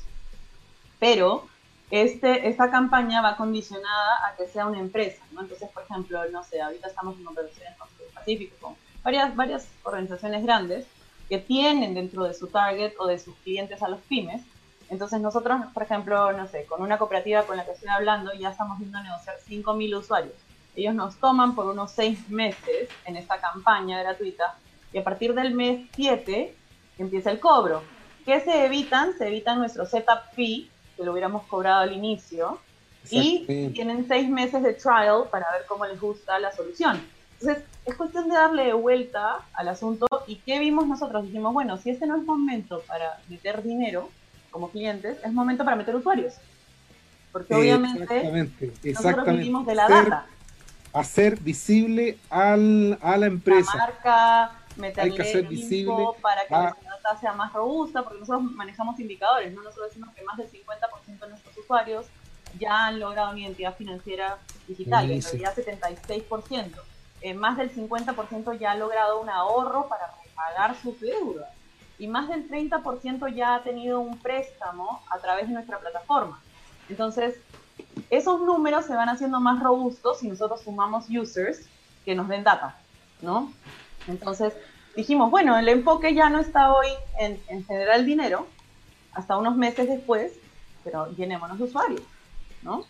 [0.99, 1.47] pero
[1.91, 5.43] este, esta campaña va condicionada a que sea una empresa, ¿no?
[5.43, 9.69] Entonces, por ejemplo, no sé, ahorita estamos en operaciones con el Pacífico, con varias, varias
[9.83, 10.87] organizaciones grandes
[11.29, 14.43] que tienen dentro de su target o de sus clientes a los pymes.
[14.89, 18.51] Entonces nosotros, por ejemplo, no sé, con una cooperativa con la que estoy hablando, ya
[18.51, 20.35] estamos viendo negociar 5.000 usuarios.
[20.77, 24.57] Ellos nos toman por unos 6 meses en esta campaña gratuita
[24.93, 26.55] y a partir del mes 7
[26.99, 27.83] empieza el cobro.
[28.25, 29.17] ¿Qué se evitan?
[29.17, 32.59] Se evitan nuestro setup fee, que lo hubiéramos cobrado al inicio.
[33.09, 37.01] Y tienen seis meses de trial para ver cómo les gusta la solución.
[37.41, 40.07] Entonces, es cuestión de darle vuelta al asunto.
[40.27, 41.25] ¿Y qué vimos nosotros?
[41.25, 44.11] Dijimos, bueno, si este no es momento para meter dinero
[44.51, 46.35] como clientes, es momento para meter usuarios.
[47.33, 48.51] Porque obviamente
[48.85, 50.27] nosotros vivimos de la data.
[50.93, 53.77] Hacer visible al, a la empresa.
[53.77, 58.19] La marca, meterle Hay que hacer visible para que la data sea más robusta, porque
[58.19, 59.63] nosotros manejamos indicadores, ¿no?
[59.63, 62.07] Nosotros decimos que más del 50% de nuestros usuarios
[62.59, 66.71] ya han logrado una identidad financiera digital, en realidad 76%.
[67.23, 71.51] Eh, más del 50% ya ha logrado un ahorro para pagar sus deudas.
[71.99, 76.41] Y más del 30% ya ha tenido un préstamo a través de nuestra plataforma.
[76.89, 77.37] Entonces,
[78.11, 81.61] esos números se van haciendo más robustos si nosotros sumamos users
[82.05, 82.79] que nos den data,
[83.23, 83.53] ¿no?
[84.09, 84.53] Entonces,
[84.97, 86.89] dijimos, bueno, el enfoque ya no está hoy
[87.19, 88.47] en, en generar dinero,
[89.13, 90.33] hasta unos meses después,
[90.85, 92.03] pero llenémonos de usuarios,
[92.63, 92.85] ¿no?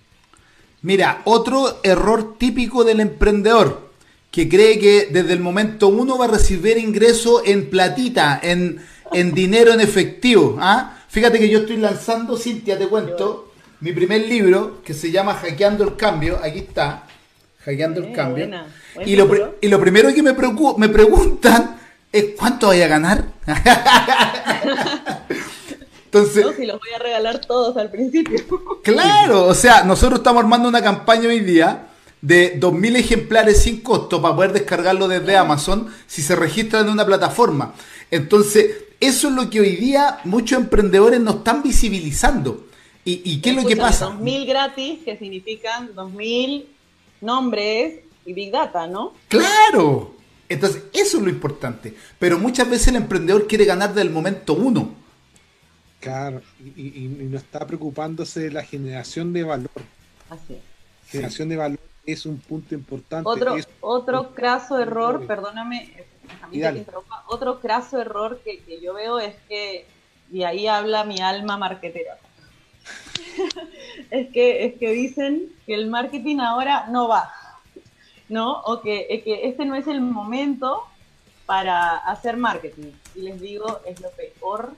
[0.82, 3.90] Mira, otro error típico del emprendedor,
[4.30, 8.80] que cree que desde el momento uno va a recibir ingreso en platita, en,
[9.12, 10.56] en dinero en efectivo.
[10.60, 10.98] ¿ah?
[11.08, 13.49] Fíjate que yo estoy lanzando, Cintia, te cuento,
[13.80, 17.06] mi primer libro, que se llama Hackeando el Cambio, aquí está,
[17.64, 18.48] Hackeando el Cambio.
[19.04, 21.78] Y lo, y lo primero que me, me preguntan
[22.12, 23.24] es cuánto voy a ganar.
[26.06, 28.40] Entonces, no, si los voy a regalar todos al principio.
[28.82, 31.86] Claro, o sea, nosotros estamos armando una campaña hoy día
[32.20, 37.06] de 2.000 ejemplares sin costo para poder descargarlo desde Amazon si se registran en una
[37.06, 37.74] plataforma.
[38.10, 42.66] Entonces, eso es lo que hoy día muchos emprendedores no están visibilizando.
[43.04, 44.08] ¿Y, y qué es lo que pasa?
[44.08, 46.66] 2.000 gratis, que significan 2.000
[47.20, 49.14] nombres y Big Data, ¿no?
[49.28, 50.14] Claro.
[50.48, 51.94] Entonces, eso es lo importante.
[52.18, 54.94] Pero muchas veces el emprendedor quiere ganar del momento uno.
[56.00, 56.40] Claro,
[56.76, 59.70] y, no está preocupándose de la generación de valor.
[60.30, 60.58] Así
[61.06, 63.28] Generación de valor es un punto importante.
[63.28, 65.92] Otro, otro craso error, perdóname,
[67.26, 69.86] otro craso error que, que, yo veo es que,
[70.32, 72.18] y ahí habla mi alma marketera,
[74.10, 77.30] es, que, es que dicen que el marketing ahora no va,
[78.28, 78.60] ¿no?
[78.62, 80.84] O que, que este no es el momento
[81.46, 82.92] para hacer marketing.
[83.14, 84.72] Y les digo, es lo peor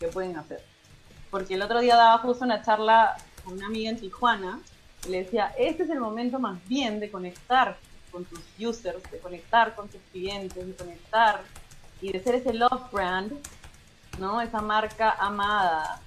[0.00, 0.62] que pueden hacer.
[1.30, 4.60] Porque el otro día daba justo una charla con una amiga en Tijuana
[5.06, 7.76] y le decía, este es el momento más bien de conectar
[8.10, 11.42] con tus users, de conectar con tus clientes, de conectar
[12.00, 13.32] y de ser ese love brand,
[14.18, 14.40] ¿no?
[14.40, 16.00] Esa marca amada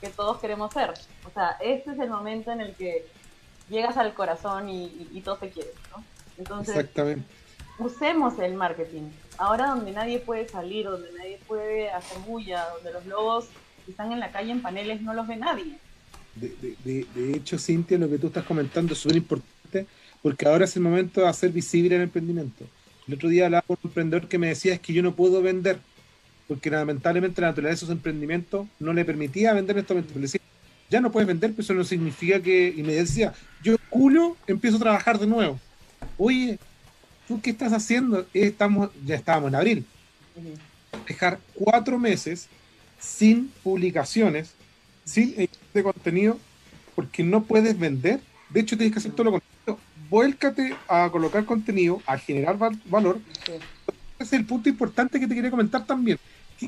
[0.00, 0.90] que todos queremos ser.
[1.26, 3.06] O sea, este es el momento en el que
[3.68, 6.02] llegas al corazón y, y, todos te quieren, ¿no?
[6.38, 7.24] Entonces, Exactamente.
[7.78, 9.10] usemos el marketing.
[9.38, 13.46] Ahora donde nadie puede salir, donde nadie puede hacer bulla, donde los lobos
[13.88, 15.78] están en la calle en paneles no los ve nadie.
[16.34, 16.48] De,
[16.84, 19.50] de, de hecho, Cintia, lo que tú estás comentando es súper importante
[20.22, 22.64] porque ahora es el momento de hacer visible el emprendimiento.
[23.08, 25.42] El otro día hablaba con un emprendedor que me decía es que yo no puedo
[25.42, 25.80] vender,
[26.50, 30.16] porque lamentablemente la naturaleza de esos emprendimientos no le permitía vender en estos momentos.
[30.16, 30.40] Le decía,
[30.90, 32.74] ya no puedes vender, pero eso no significa que...
[32.76, 33.32] Y me decía,
[33.62, 35.60] yo culo empiezo a trabajar de nuevo.
[36.18, 36.58] Oye,
[37.28, 38.26] ¿tú qué estás haciendo?
[38.34, 39.84] Estamos, ya estábamos en abril.
[41.06, 42.48] Dejar cuatro meses
[42.98, 44.50] sin publicaciones,
[45.04, 46.36] sin de contenido,
[46.96, 48.18] porque no puedes vender.
[48.48, 49.78] De hecho, tienes que hacer todo lo contrario
[50.10, 53.20] vuélcate a colocar contenido, a generar valor.
[53.44, 53.62] Ese
[54.18, 56.18] es el punto importante que te quería comentar también.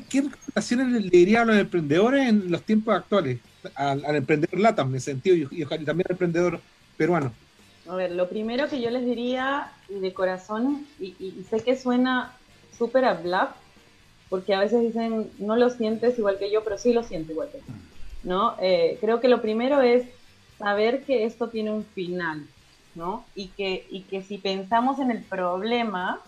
[0.01, 3.39] ¿Qué, recomendaciones le diría a los emprendedores en los tiempos actuales?
[3.75, 6.59] Al, emprendedor LATAM, en ese sentido, y, también al emprendedor
[6.97, 7.31] peruano.
[7.87, 12.33] A ver, lo primero que yo les diría, de corazón, y, sé que suena
[12.77, 13.51] súper a bluff,
[14.29, 17.49] porque a veces dicen, no lo sientes igual que yo, pero sí lo siento igual
[17.51, 17.73] que yo.
[18.23, 18.55] ¿no?
[18.59, 20.07] Eh, creo que lo primero es
[20.57, 22.47] saber que esto tiene un final.
[22.95, 23.25] ¿no?
[23.35, 26.19] Y que, y que si pensamos en el problema,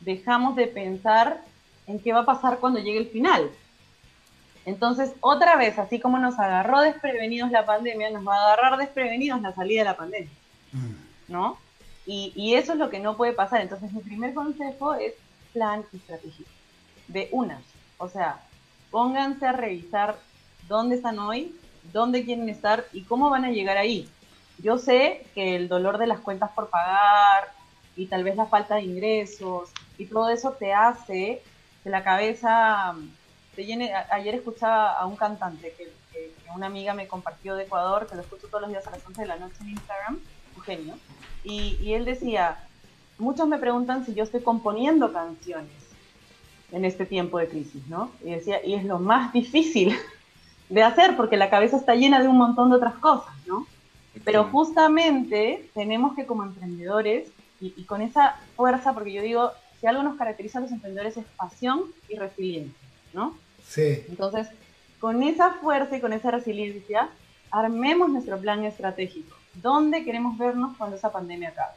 [0.00, 1.42] dejamos de pensar
[1.86, 3.50] en qué va a pasar cuando llegue el final.
[4.64, 9.40] Entonces, otra vez, así como nos agarró desprevenidos la pandemia, nos va a agarrar desprevenidos
[9.40, 10.30] la salida de la pandemia,
[10.72, 11.32] mm.
[11.32, 11.58] ¿no?
[12.04, 13.60] Y, y eso es lo que no puede pasar.
[13.60, 15.14] Entonces, mi primer consejo es
[15.52, 16.46] plan y estrategia.
[17.08, 17.60] De una.
[17.98, 18.40] O sea,
[18.90, 20.18] pónganse a revisar
[20.68, 21.54] dónde están hoy,
[21.92, 24.08] dónde quieren estar y cómo van a llegar ahí.
[24.58, 27.52] Yo sé que el dolor de las cuentas por pagar
[27.96, 31.42] y tal vez la falta de ingresos y todo eso te hace
[31.86, 32.96] que la cabeza
[33.54, 33.94] te llene.
[33.94, 35.94] ayer escuchaba a un cantante que,
[36.56, 39.20] una amiga me compartió de Ecuador, que lo escucho todos los días a las 11
[39.20, 40.18] de la noche en Instagram,
[40.56, 40.94] Eugenio,
[41.44, 42.58] y, y él decía,
[43.18, 45.70] muchos me preguntan si yo estoy componiendo canciones
[46.72, 48.10] en este tiempo de crisis, ¿no?
[48.24, 49.96] Y decía, y es lo más difícil
[50.68, 53.64] de hacer porque la cabeza está llena de un montón de otras cosas, ¿no?
[54.24, 57.28] Pero justamente tenemos que como emprendedores,
[57.60, 59.52] y, con esa fuerza, porque yo digo,
[59.86, 63.36] si algo nos caracteriza a los emprendedores es pasión y resiliencia, ¿no?
[63.64, 64.04] Sí.
[64.08, 64.48] Entonces,
[64.98, 67.08] con esa fuerza y con esa resiliencia,
[67.52, 69.36] armemos nuestro plan estratégico.
[69.54, 71.74] ¿Dónde queremos vernos cuando esa pandemia acabe?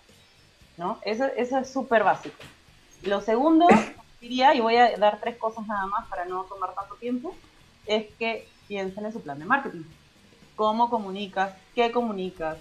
[0.78, 0.98] ¿No?
[1.04, 2.38] Eso, eso es súper básico.
[3.04, 3.68] Lo segundo,
[4.22, 7.36] diría, y voy a dar tres cosas nada más para no tomar tanto tiempo,
[7.86, 9.84] es que piensen en su plan de marketing
[10.56, 12.58] cómo comunicas, qué comunicas.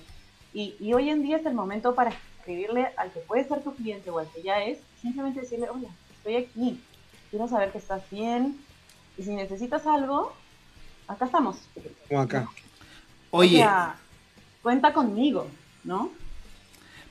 [0.52, 2.12] Y, hoy en día es el momento para
[2.48, 5.88] escribirle al que puede ser tu cliente o al que ya es, simplemente decirle, hola,
[6.16, 6.80] estoy aquí,
[7.30, 8.56] quiero saber que estás bien,
[9.18, 10.32] y si necesitas algo,
[11.06, 11.56] acá estamos.
[12.08, 12.48] Como acá.
[13.30, 13.66] Oye.
[14.62, 15.46] cuenta conmigo,
[15.84, 16.10] ¿no?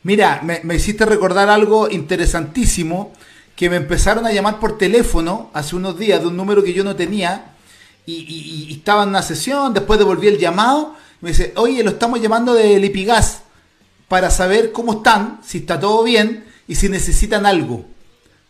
[0.02, 3.14] Mira, me, me, hiciste recordar algo interesantísimo,
[3.56, 6.84] que me empezaron a llamar por teléfono hace unos días de un número que yo
[6.84, 7.54] no tenía,
[8.08, 12.56] y, estaba en una sesión, después devolví el llamado, me dice, oye, lo estamos llamando
[12.56, 13.44] de Lipigas
[14.08, 17.86] para saber cómo están, si está todo bien y si necesitan algo.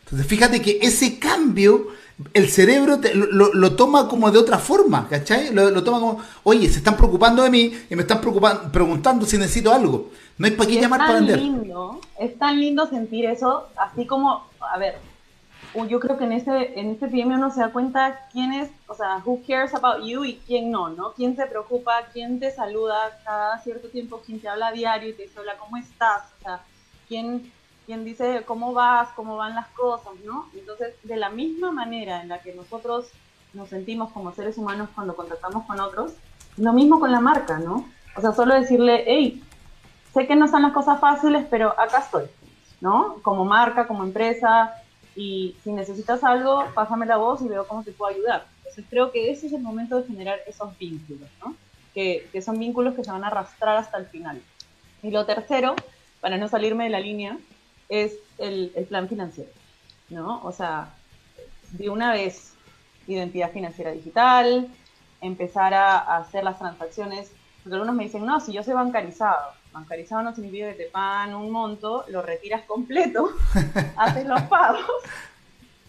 [0.03, 1.87] Entonces fíjate que ese cambio,
[2.33, 5.53] el cerebro lo, toma como de otra forma, ¿cachai?
[5.53, 9.37] Lo, toma como, oye, se están preocupando de mí y me están preocupando, preguntando si
[9.37, 10.09] necesito algo.
[10.37, 11.39] No hay para qué llamar para vender.
[11.39, 14.95] Lindo, es tan lindo sentir eso, así como, a ver,
[15.85, 18.95] yo creo que en este, en este epidemia uno se da cuenta quién es, o
[18.95, 21.13] sea, who cares about you y quién no, ¿no?
[21.13, 25.13] Quién se preocupa, quién te saluda cada cierto tiempo, quién te habla a diario y
[25.13, 26.23] te dice, hola, ¿cómo estás?
[26.39, 26.61] O sea,
[27.07, 27.51] quién,
[27.85, 29.09] quién dice, ¿cómo vas?
[29.15, 30.13] ¿Cómo van las cosas?
[30.25, 30.47] ¿no?
[30.55, 33.07] Entonces, de la misma manera en la que nosotros
[33.53, 36.13] nos sentimos como seres humanos cuando contactamos con otros,
[36.57, 37.85] lo mismo con la marca, ¿no?
[38.15, 39.43] O sea, solo decirle, hey,
[40.13, 42.25] sé que no están las cosas fáciles, pero acá estoy,
[42.81, 43.17] ¿no?
[43.21, 44.73] Como marca, como empresa,
[45.17, 48.45] y si necesitas algo, pásame la voz y veo cómo te puedo ayudar.
[48.59, 51.55] Entonces creo que ese es el momento de generar esos vínculos, ¿no?
[51.93, 54.39] que, que son vínculos que se van a arrastrar hasta el final.
[55.01, 55.75] Y lo tercero
[56.21, 57.37] para no salirme de la línea,
[57.89, 59.49] es el, plan financiero,
[60.09, 60.41] ¿no?
[60.43, 60.93] O sea,
[61.71, 62.53] de una vez,
[63.07, 64.67] identidad financiera digital,
[65.21, 67.31] empezar a, hacer las transacciones,
[67.63, 71.35] porque algunos me dicen, no, si yo soy bancarizado, bancarizado no significa que te pagan
[71.35, 73.29] un monto, lo retiras completo,
[73.97, 74.85] haces los pagos,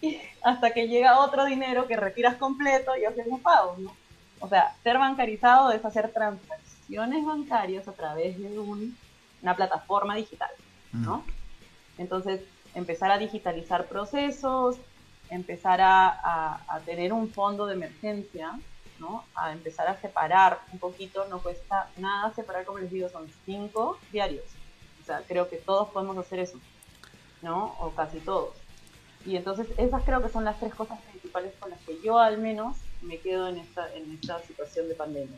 [0.01, 3.95] y hasta que llega otro dinero que retiras completo y haces los pagos, ¿no?
[4.39, 10.51] O sea, ser bancarizado es hacer transacciones bancarias a través de una plataforma digital,
[10.93, 11.17] ¿no?
[11.17, 12.01] Mm.
[12.01, 12.41] Entonces,
[12.75, 14.77] empezar a digitalizar procesos,
[15.29, 18.57] empezar a, tener un fondo de emergencia,
[18.99, 19.23] ¿no?
[19.35, 23.97] A empezar a separar un poquito, no cuesta nada separar, como les digo, son cinco
[24.11, 24.45] diarios.
[25.01, 26.59] O sea, creo que todos podemos hacer eso,
[27.41, 27.75] ¿no?
[27.79, 28.53] O casi todos.
[29.25, 32.37] Y entonces esas creo que son las tres cosas principales con las que yo al
[32.37, 35.37] menos me quedo en esta, en esta situación de pandemia.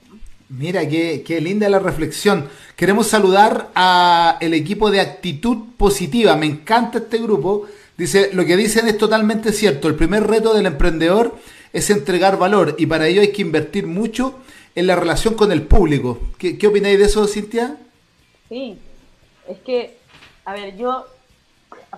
[0.49, 2.49] Mira, qué, qué, linda la reflexión.
[2.75, 6.35] Queremos saludar a el equipo de Actitud Positiva.
[6.35, 7.67] Me encanta este grupo.
[7.97, 9.87] Dice, lo que dicen es totalmente cierto.
[9.87, 11.37] El primer reto del emprendedor
[11.73, 14.39] es entregar valor y para ello hay que invertir mucho
[14.75, 16.19] en la relación con el público.
[16.37, 17.77] ¿Qué, qué opináis de eso, Cintia?
[18.49, 18.77] Sí,
[19.47, 19.97] es que,
[20.45, 21.05] a ver, yo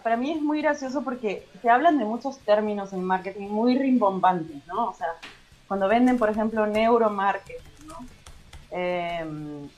[0.02, 4.66] para mí es muy gracioso porque se hablan de muchos términos en marketing muy rimbombantes,
[4.68, 4.90] ¿no?
[4.90, 5.08] O sea,
[5.68, 7.98] cuando venden, por ejemplo, neuromarketing, ¿no?
[8.72, 9.70] Em,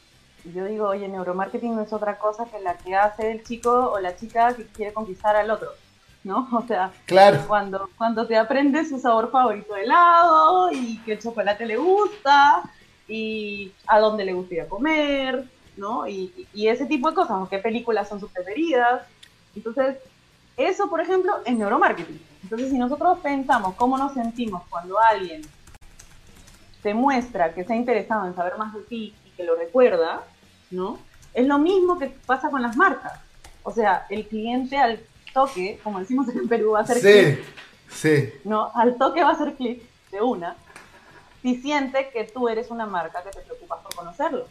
[0.53, 3.99] yo digo, oye, neuromarketing no es otra cosa que la que hace el chico o
[3.99, 5.69] la chica que quiere conquistar al otro,
[6.25, 6.49] ¿no?
[6.51, 7.45] O sea, claro.
[7.47, 12.63] cuando, cuando te aprendes su sabor favorito de helado y qué chocolate le gusta
[13.07, 15.45] y a dónde le gusta ir a comer,
[15.77, 16.07] ¿no?
[16.07, 19.03] Y, y ese tipo de cosas, o qué películas son sus preferidas,
[19.55, 19.97] entonces,
[20.57, 22.21] eso, por ejemplo, es neuromarketing.
[22.43, 25.41] Entonces, si nosotros pensamos cómo nos sentimos cuando alguien
[26.83, 30.23] te muestra que se ha interesado en saber más de ti y que lo recuerda,
[30.71, 30.99] ¿no?
[31.33, 33.19] Es lo mismo que pasa con las marcas.
[33.63, 34.99] O sea, el cliente al
[35.35, 37.43] toque, como decimos en Perú, va a hacer sí,
[37.89, 38.33] Sí.
[38.43, 40.55] No, al toque va a hacer clic de una
[41.45, 44.47] si siente que tú eres una marca que te preocupas por conocerlo.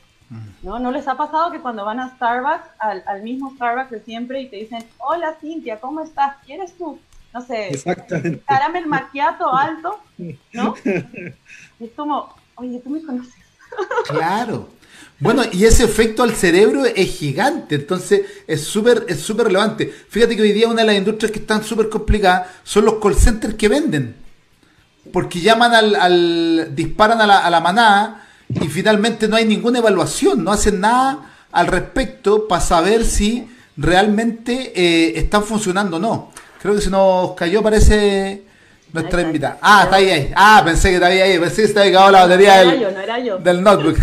[0.63, 0.79] ¿No?
[0.79, 4.49] ¿No les ha pasado que cuando van a Starbucks, al, mismo Starbucks de siempre, y
[4.49, 6.37] te dicen, hola Cintia, ¿cómo estás?
[6.47, 7.01] ¿Quieres tú?
[7.33, 7.73] No sé,
[8.47, 9.99] caramel macchiato alto,
[10.53, 10.75] ¿no?
[11.81, 13.35] Y es como, oye, tú me conoces.
[14.07, 14.69] Claro.
[15.21, 19.93] Bueno, y ese efecto al cerebro es gigante, entonces es súper es súper relevante.
[20.09, 23.15] Fíjate que hoy día una de las industrias que están súper complicadas son los call
[23.15, 24.17] centers que venden.
[25.13, 29.79] Porque llaman al, al disparan a la, a la manada y finalmente no hay ninguna
[29.79, 36.33] evaluación, no hacen nada al respecto para saber si realmente eh, están funcionando o no.
[36.61, 38.45] Creo que se nos cayó, parece,
[38.95, 39.59] nuestra invitada.
[39.61, 40.33] Ah, está ahí, ahí.
[40.37, 42.59] Ah, pensé que estaba ahí, pensé que estaba llegado la batería
[43.41, 43.99] del, notebook.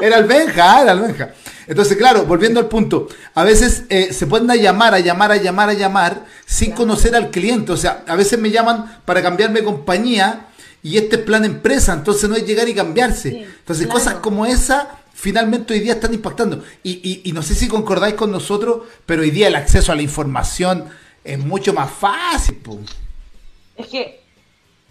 [0.00, 1.30] era el Benja, era el Benja.
[1.66, 5.36] Entonces, claro, volviendo al punto, a veces eh, se pueden a llamar, a llamar, a
[5.36, 7.72] llamar, a llamar, sin conocer al cliente.
[7.72, 10.46] O sea, a veces me llaman para cambiarme compañía
[10.82, 13.46] y este es plan empresa, entonces no es llegar y cambiarse.
[13.58, 16.62] entonces cosas como esa finalmente hoy día están impactando.
[16.82, 20.02] Y, y, no sé si concordáis con nosotros, pero hoy día el acceso a la
[20.02, 20.84] información
[21.24, 22.58] es mucho más fácil.
[23.78, 24.20] Es que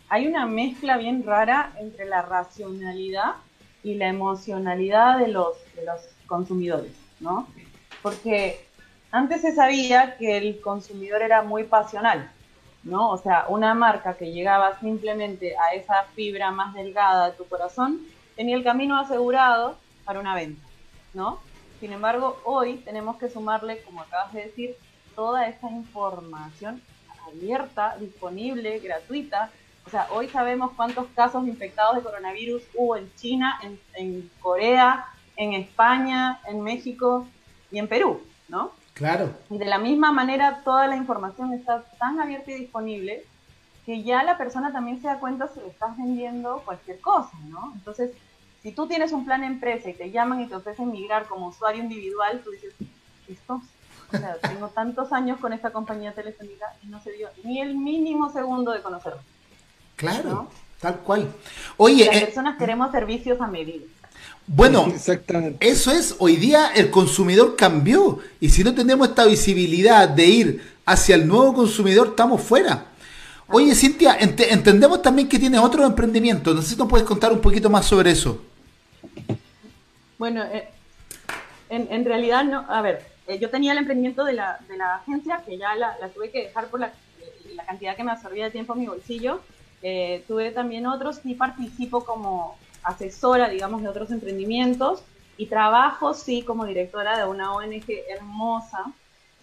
[0.07, 3.35] hay una mezcla bien rara entre la racionalidad
[3.83, 5.85] y la emocionalidad de los, de
[6.25, 7.49] consumidores, ¿no?
[8.01, 8.65] Porque
[9.11, 12.31] antes se sabía que el consumidor era muy pasional,
[12.83, 13.09] ¿no?
[13.09, 17.99] O sea, una marca que llegaba simplemente a esa fibra más delgada de tu corazón
[18.37, 20.65] tenía el camino asegurado para una venta,
[21.13, 21.39] ¿no?
[21.81, 24.77] Sin embargo, hoy tenemos que sumarle, como acabas de decir,
[25.13, 26.81] toda esta información
[27.37, 29.51] abierta, disponible, gratuita.
[29.85, 35.05] O sea, hoy sabemos cuántos casos infectados de coronavirus hubo en China, en, en Corea,
[35.37, 37.27] en España, en México
[37.71, 38.71] y en Perú, ¿no?
[38.93, 39.31] Claro.
[39.49, 43.23] Y de la misma manera, toda la información está tan abierta y disponible
[43.85, 47.71] que ya la persona también se da cuenta si le estás vendiendo cualquier cosa, ¿no?
[47.75, 48.11] Entonces,
[48.61, 51.47] si tú tienes un plan de empresa y te llaman y te ofrecen migrar como
[51.47, 52.73] usuario individual, tú dices,
[53.29, 53.61] esto,
[54.13, 57.75] o sea, tengo tantos años con esta compañía telefónica y no se dio ni el
[57.75, 59.19] mínimo segundo de conocerlo.
[59.95, 60.47] Claro,
[60.79, 61.31] tal cual.
[61.77, 63.85] Oye, las eh, personas queremos servicios a medida.
[64.45, 64.93] Bueno,
[65.59, 70.77] eso es, hoy día el consumidor cambió y si no tenemos esta visibilidad de ir
[70.85, 72.85] hacia el nuevo consumidor, estamos fuera.
[73.49, 77.41] Oye, Cintia, entendemos también que tienes otro emprendimiento, no sé si nos puedes contar un
[77.41, 78.41] poquito más sobre eso.
[80.17, 80.69] Bueno, eh,
[81.69, 85.43] en, realidad no, a ver, eh, yo tenía el emprendimiento de la, de la agencia
[85.45, 86.93] que ya la, tuve que dejar por la,
[87.55, 89.41] la, cantidad que me absorbía de tiempo en mi bolsillo.
[89.83, 95.03] Eh, tuve también otros y participo como asesora, digamos, de otros emprendimientos.
[95.37, 98.85] Y trabajo, sí, como directora de una ONG hermosa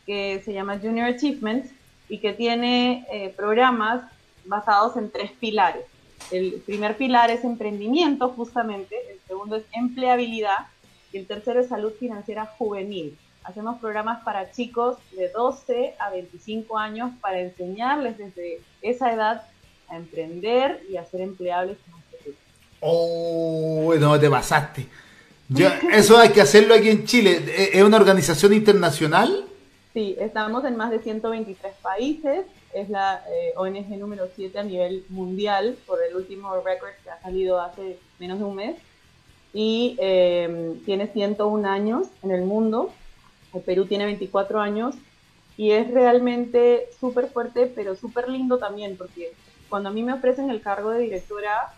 [0.06, 1.66] que se llama Junior Achievement
[2.08, 4.02] y que tiene eh, programas
[4.44, 5.84] basados en tres pilares.
[6.30, 10.68] El primer pilar es emprendimiento, justamente, el segundo es empleabilidad
[11.12, 13.16] y el tercero es salud financiera juvenil.
[13.44, 19.42] Hacemos programas para chicos de 12 a 25 años para enseñarles desde esa edad
[19.88, 22.36] a emprender y a ser empleables futuro.
[22.80, 24.86] Oh, no, te pasaste.
[25.92, 27.70] eso hay que hacerlo aquí en Chile.
[27.72, 29.44] ¿Es una organización internacional?
[29.92, 32.46] Sí, estamos en más de 123 países.
[32.72, 37.20] Es la eh, ONG número 7 a nivel mundial por el último record que ha
[37.20, 38.76] salido hace menos de un mes.
[39.52, 42.90] Y eh, tiene 101 años en el mundo
[43.54, 44.96] el Perú tiene 24 años
[45.56, 49.32] y es realmente súper fuerte, pero súper lindo también, porque
[49.68, 51.72] cuando a mí me ofrecen el cargo de directora,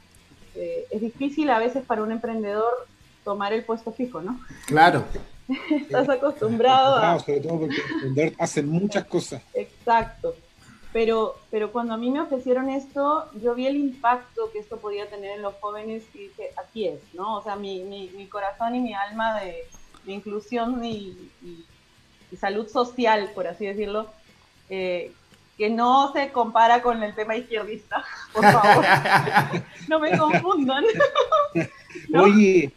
[0.55, 2.87] eh, es difícil a veces para un emprendedor
[3.25, 4.41] tomar el puesto fijo, ¿no?
[4.67, 5.05] Claro.
[5.71, 7.19] Estás acostumbrado a...
[7.21, 9.43] Sobre todo porque emprendedor hacen muchas cosas.
[9.53, 10.35] Exacto.
[10.93, 15.07] Pero, pero cuando a mí me ofrecieron esto, yo vi el impacto que esto podía
[15.11, 17.37] tener en los jóvenes y dije, aquí es, ¿no?
[17.37, 19.67] O sea, mi, mi, mi corazón y mi alma de,
[20.07, 21.17] de inclusión y,
[22.39, 24.11] salud social, por así decirlo,
[24.69, 25.13] eh,
[25.57, 28.85] que no se compara con el tema izquierdista, por favor.
[29.89, 30.85] no me confundan.
[32.15, 32.71] Oye,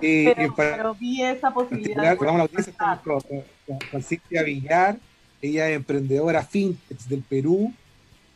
[0.00, 2.16] eh, pero, vi esa posibilidad.
[2.16, 3.20] Vamos a con,
[3.90, 4.96] con, Cintia Villar,
[5.42, 7.72] ella es emprendedora fintech del Perú.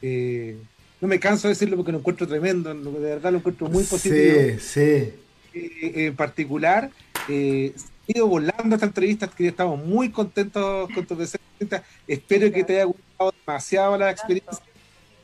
[0.03, 0.59] Eh,
[1.01, 4.59] no me canso de decirlo porque lo encuentro tremendo, de verdad lo encuentro muy positivo.
[4.59, 5.13] Sí,
[5.53, 5.71] sí.
[5.95, 6.91] en particular,
[7.29, 7.75] eh,
[8.07, 11.83] ido volando esta entrevista, que estamos muy contentos con tu presencia.
[12.07, 14.65] Espero que te haya gustado demasiado la experiencia.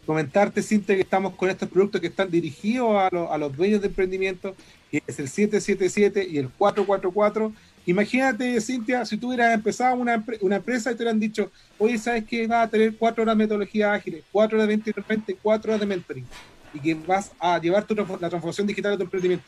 [0.05, 3.87] Comentarte, Cintia, que estamos con estos productos que están dirigidos a, a los dueños de
[3.87, 4.57] emprendimiento,
[4.91, 7.53] que es el 777 y el 444.
[7.87, 12.25] Imagínate, Cintia, si tú hubieras empezado una, una empresa y te hubieran dicho, oye, ¿sabes
[12.25, 15.71] que vas a tener cuatro horas de metodología ágiles, cuatro horas de 20 y cuatro
[15.71, 16.27] horas de mentoring,
[16.75, 19.47] y que vas a llevar tu, la transformación digital de tu emprendimiento?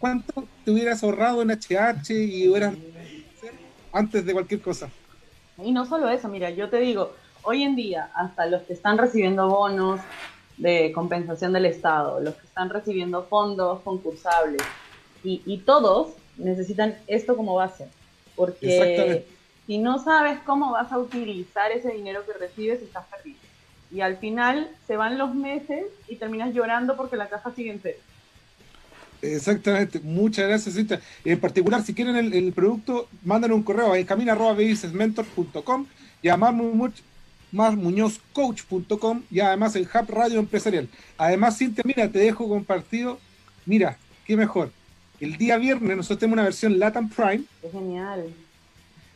[0.00, 2.74] ¿Cuánto te hubieras ahorrado en HH y hubieras
[3.92, 4.90] antes de cualquier cosa?
[5.62, 8.98] Y no solo eso, mira, yo te digo, hoy en día, hasta los que están
[8.98, 10.00] recibiendo bonos
[10.56, 14.62] de compensación del Estado, los que están recibiendo fondos concursables,
[15.22, 17.86] y, todos necesitan esto como base,
[18.36, 19.26] porque
[19.66, 23.38] si no sabes cómo vas a utilizar ese dinero que recibes, estás perdido.
[23.92, 27.80] Y al final se van los meses y terminas llorando porque la caja sigue en
[27.82, 27.98] cero.
[29.22, 31.00] Exactamente, muchas gracias, Cintia.
[31.24, 35.86] En particular, si quieren el, producto, mandan un correo a encamina.com
[36.22, 36.36] y a
[37.52, 40.88] marmuñozcoach.com y además el Hub Radio Empresarial.
[41.18, 43.18] Además, Cintia, mira, te dejo compartido.
[43.66, 44.72] Mira, qué mejor.
[45.20, 47.42] El día viernes nosotros tenemos una versión Latam Prime.
[47.62, 48.24] Es genial.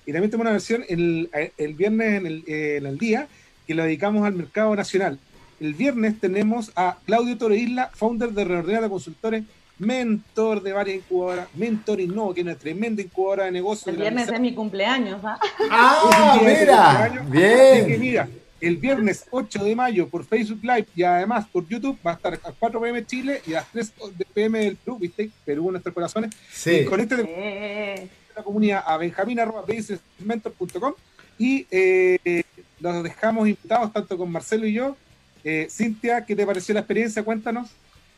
[0.04, 1.30] Y también tenemos una versión el,
[1.76, 3.26] viernes en el, en el día
[3.66, 5.18] que lo dedicamos al mercado nacional.
[5.60, 9.44] El viernes tenemos a Claudio Toro Isla, founder de Reordena de Consultores
[9.78, 13.88] mentor de varias incubadoras, mentor y no, que es una tremenda incubadora de negocios.
[13.88, 15.38] El viernes es mi cumpleaños, ¿ah?
[15.70, 18.00] Ah, mira, bien.
[18.00, 18.28] mira,
[18.60, 22.34] el viernes 8 de mayo por Facebook Live y además por YouTube va a estar
[22.34, 23.92] a 4 pm Chile y a las 3
[24.32, 25.30] pm del Perú, ¿viste?
[25.44, 26.34] Perú en nuestros corazones.
[26.52, 26.84] Sí.
[26.84, 30.94] Con este la comunidad a benjamin.mentor.com
[31.38, 32.42] y eh,
[32.80, 34.96] los dejamos invitados tanto con Marcelo y yo.
[35.42, 37.22] Eh, Cintia, ¿qué te pareció la experiencia?
[37.22, 37.70] Cuéntanos.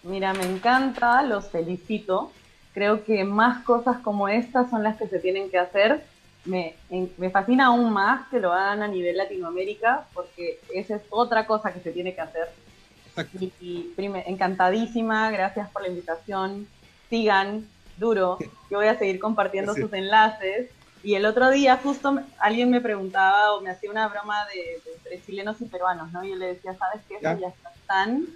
[0.07, 2.31] Mira, me encanta, los felicito.
[2.73, 6.05] Creo que más cosas como estas son las que se tienen que hacer.
[6.45, 6.77] Me,
[7.19, 11.73] me fascina aún más que lo hagan a nivel Latinoamérica, porque esa es otra cosa
[11.73, 12.49] que se tiene que hacer.
[13.41, 16.69] Y, encantadísima, gracias por la invitación.
[17.11, 18.39] Sigan duro,
[18.71, 20.71] yo voy a seguir compartiendo sus enlaces.
[21.03, 25.23] Y el otro día justo alguien me preguntaba o me hacía una broma de, entre
[25.25, 26.25] chilenos y peruanos, ¿no?
[26.25, 27.17] Y yo le decía, ¿sabes qué?
[27.21, 27.39] ¿Ya?
[27.39, 28.27] ya está tan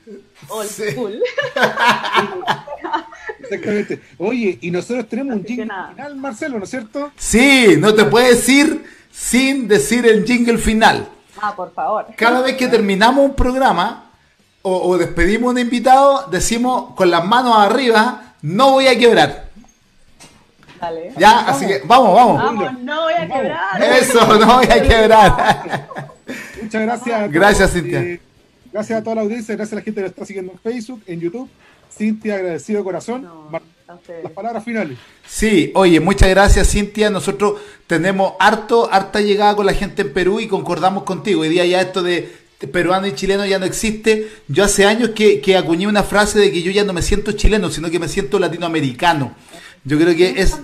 [0.48, 1.20] old school.
[3.40, 4.01] Exactamente.
[4.18, 7.11] Oye, y nosotros tenemos un jingle final, Marcelo, ¿no es cierto?
[7.16, 11.09] Sí, no te puedes ir sin decir el jingle final.
[11.40, 12.07] Ah, por favor.
[12.16, 14.11] Cada vez que terminamos un programa
[14.62, 19.48] o, despedimos un invitado, decimos con las manos arriba, no voy a quebrar.
[20.78, 21.12] Dale.
[21.16, 22.42] Ya, así que vamos, vamos.
[22.42, 23.82] Vamos, no voy a quebrar.
[23.82, 25.88] Eso, no voy a quebrar.
[26.62, 27.32] Muchas gracias.
[27.32, 28.20] Gracias, Cintia.
[28.73, 31.03] Gracias a toda la audiencia, gracias a la gente que nos está siguiendo en Facebook,
[31.07, 31.49] en YouTube.
[31.93, 33.29] Cintia, agradecido de corazón.
[34.23, 34.97] las palabras finales.
[35.27, 37.11] Sí, oye, muchas gracias Cintia.
[37.11, 41.41] Nosotros tenemos harto, harta llegada con la gente en Perú y concordamos contigo.
[41.41, 42.31] Hoy día ya esto de
[42.73, 44.29] peruano y chileno ya no existe.
[44.49, 47.33] Yo hace años que, que acuñé una frase de que yo ya no me siento
[47.33, 49.35] chileno, sino que me siento latinoamericano.
[49.85, 50.57] Yo creo que es...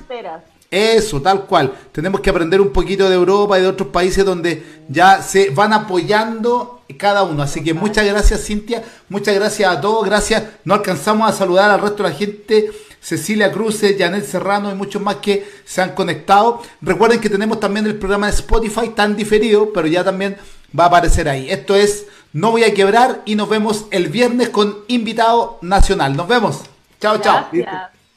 [0.71, 1.73] Eso, tal cual.
[1.93, 5.73] Tenemos que aprender un poquito de Europa y de otros países donde ya se van
[5.73, 7.43] apoyando cada uno.
[7.43, 8.83] Así que muchas gracias, Cintia.
[9.09, 10.05] Muchas gracias a todos.
[10.07, 10.43] Gracias.
[10.64, 12.71] No alcanzamos a saludar al resto de la gente.
[13.01, 16.61] Cecilia Cruz, Janet Serrano y muchos más que se han conectado.
[16.81, 20.37] Recuerden que tenemos también el programa de Spotify tan diferido, pero ya también
[20.77, 21.49] va a aparecer ahí.
[21.49, 26.17] Esto es No Voy a Quebrar y nos vemos el viernes con invitado nacional.
[26.17, 26.62] Nos vemos.
[27.01, 27.47] Chao, chao.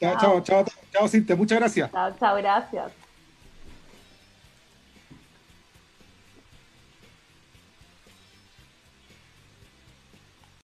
[0.00, 1.36] Chao, chao, chao, chao, Cintia.
[1.36, 1.90] Muchas gracias.
[1.90, 2.99] Chao, chao, gracias.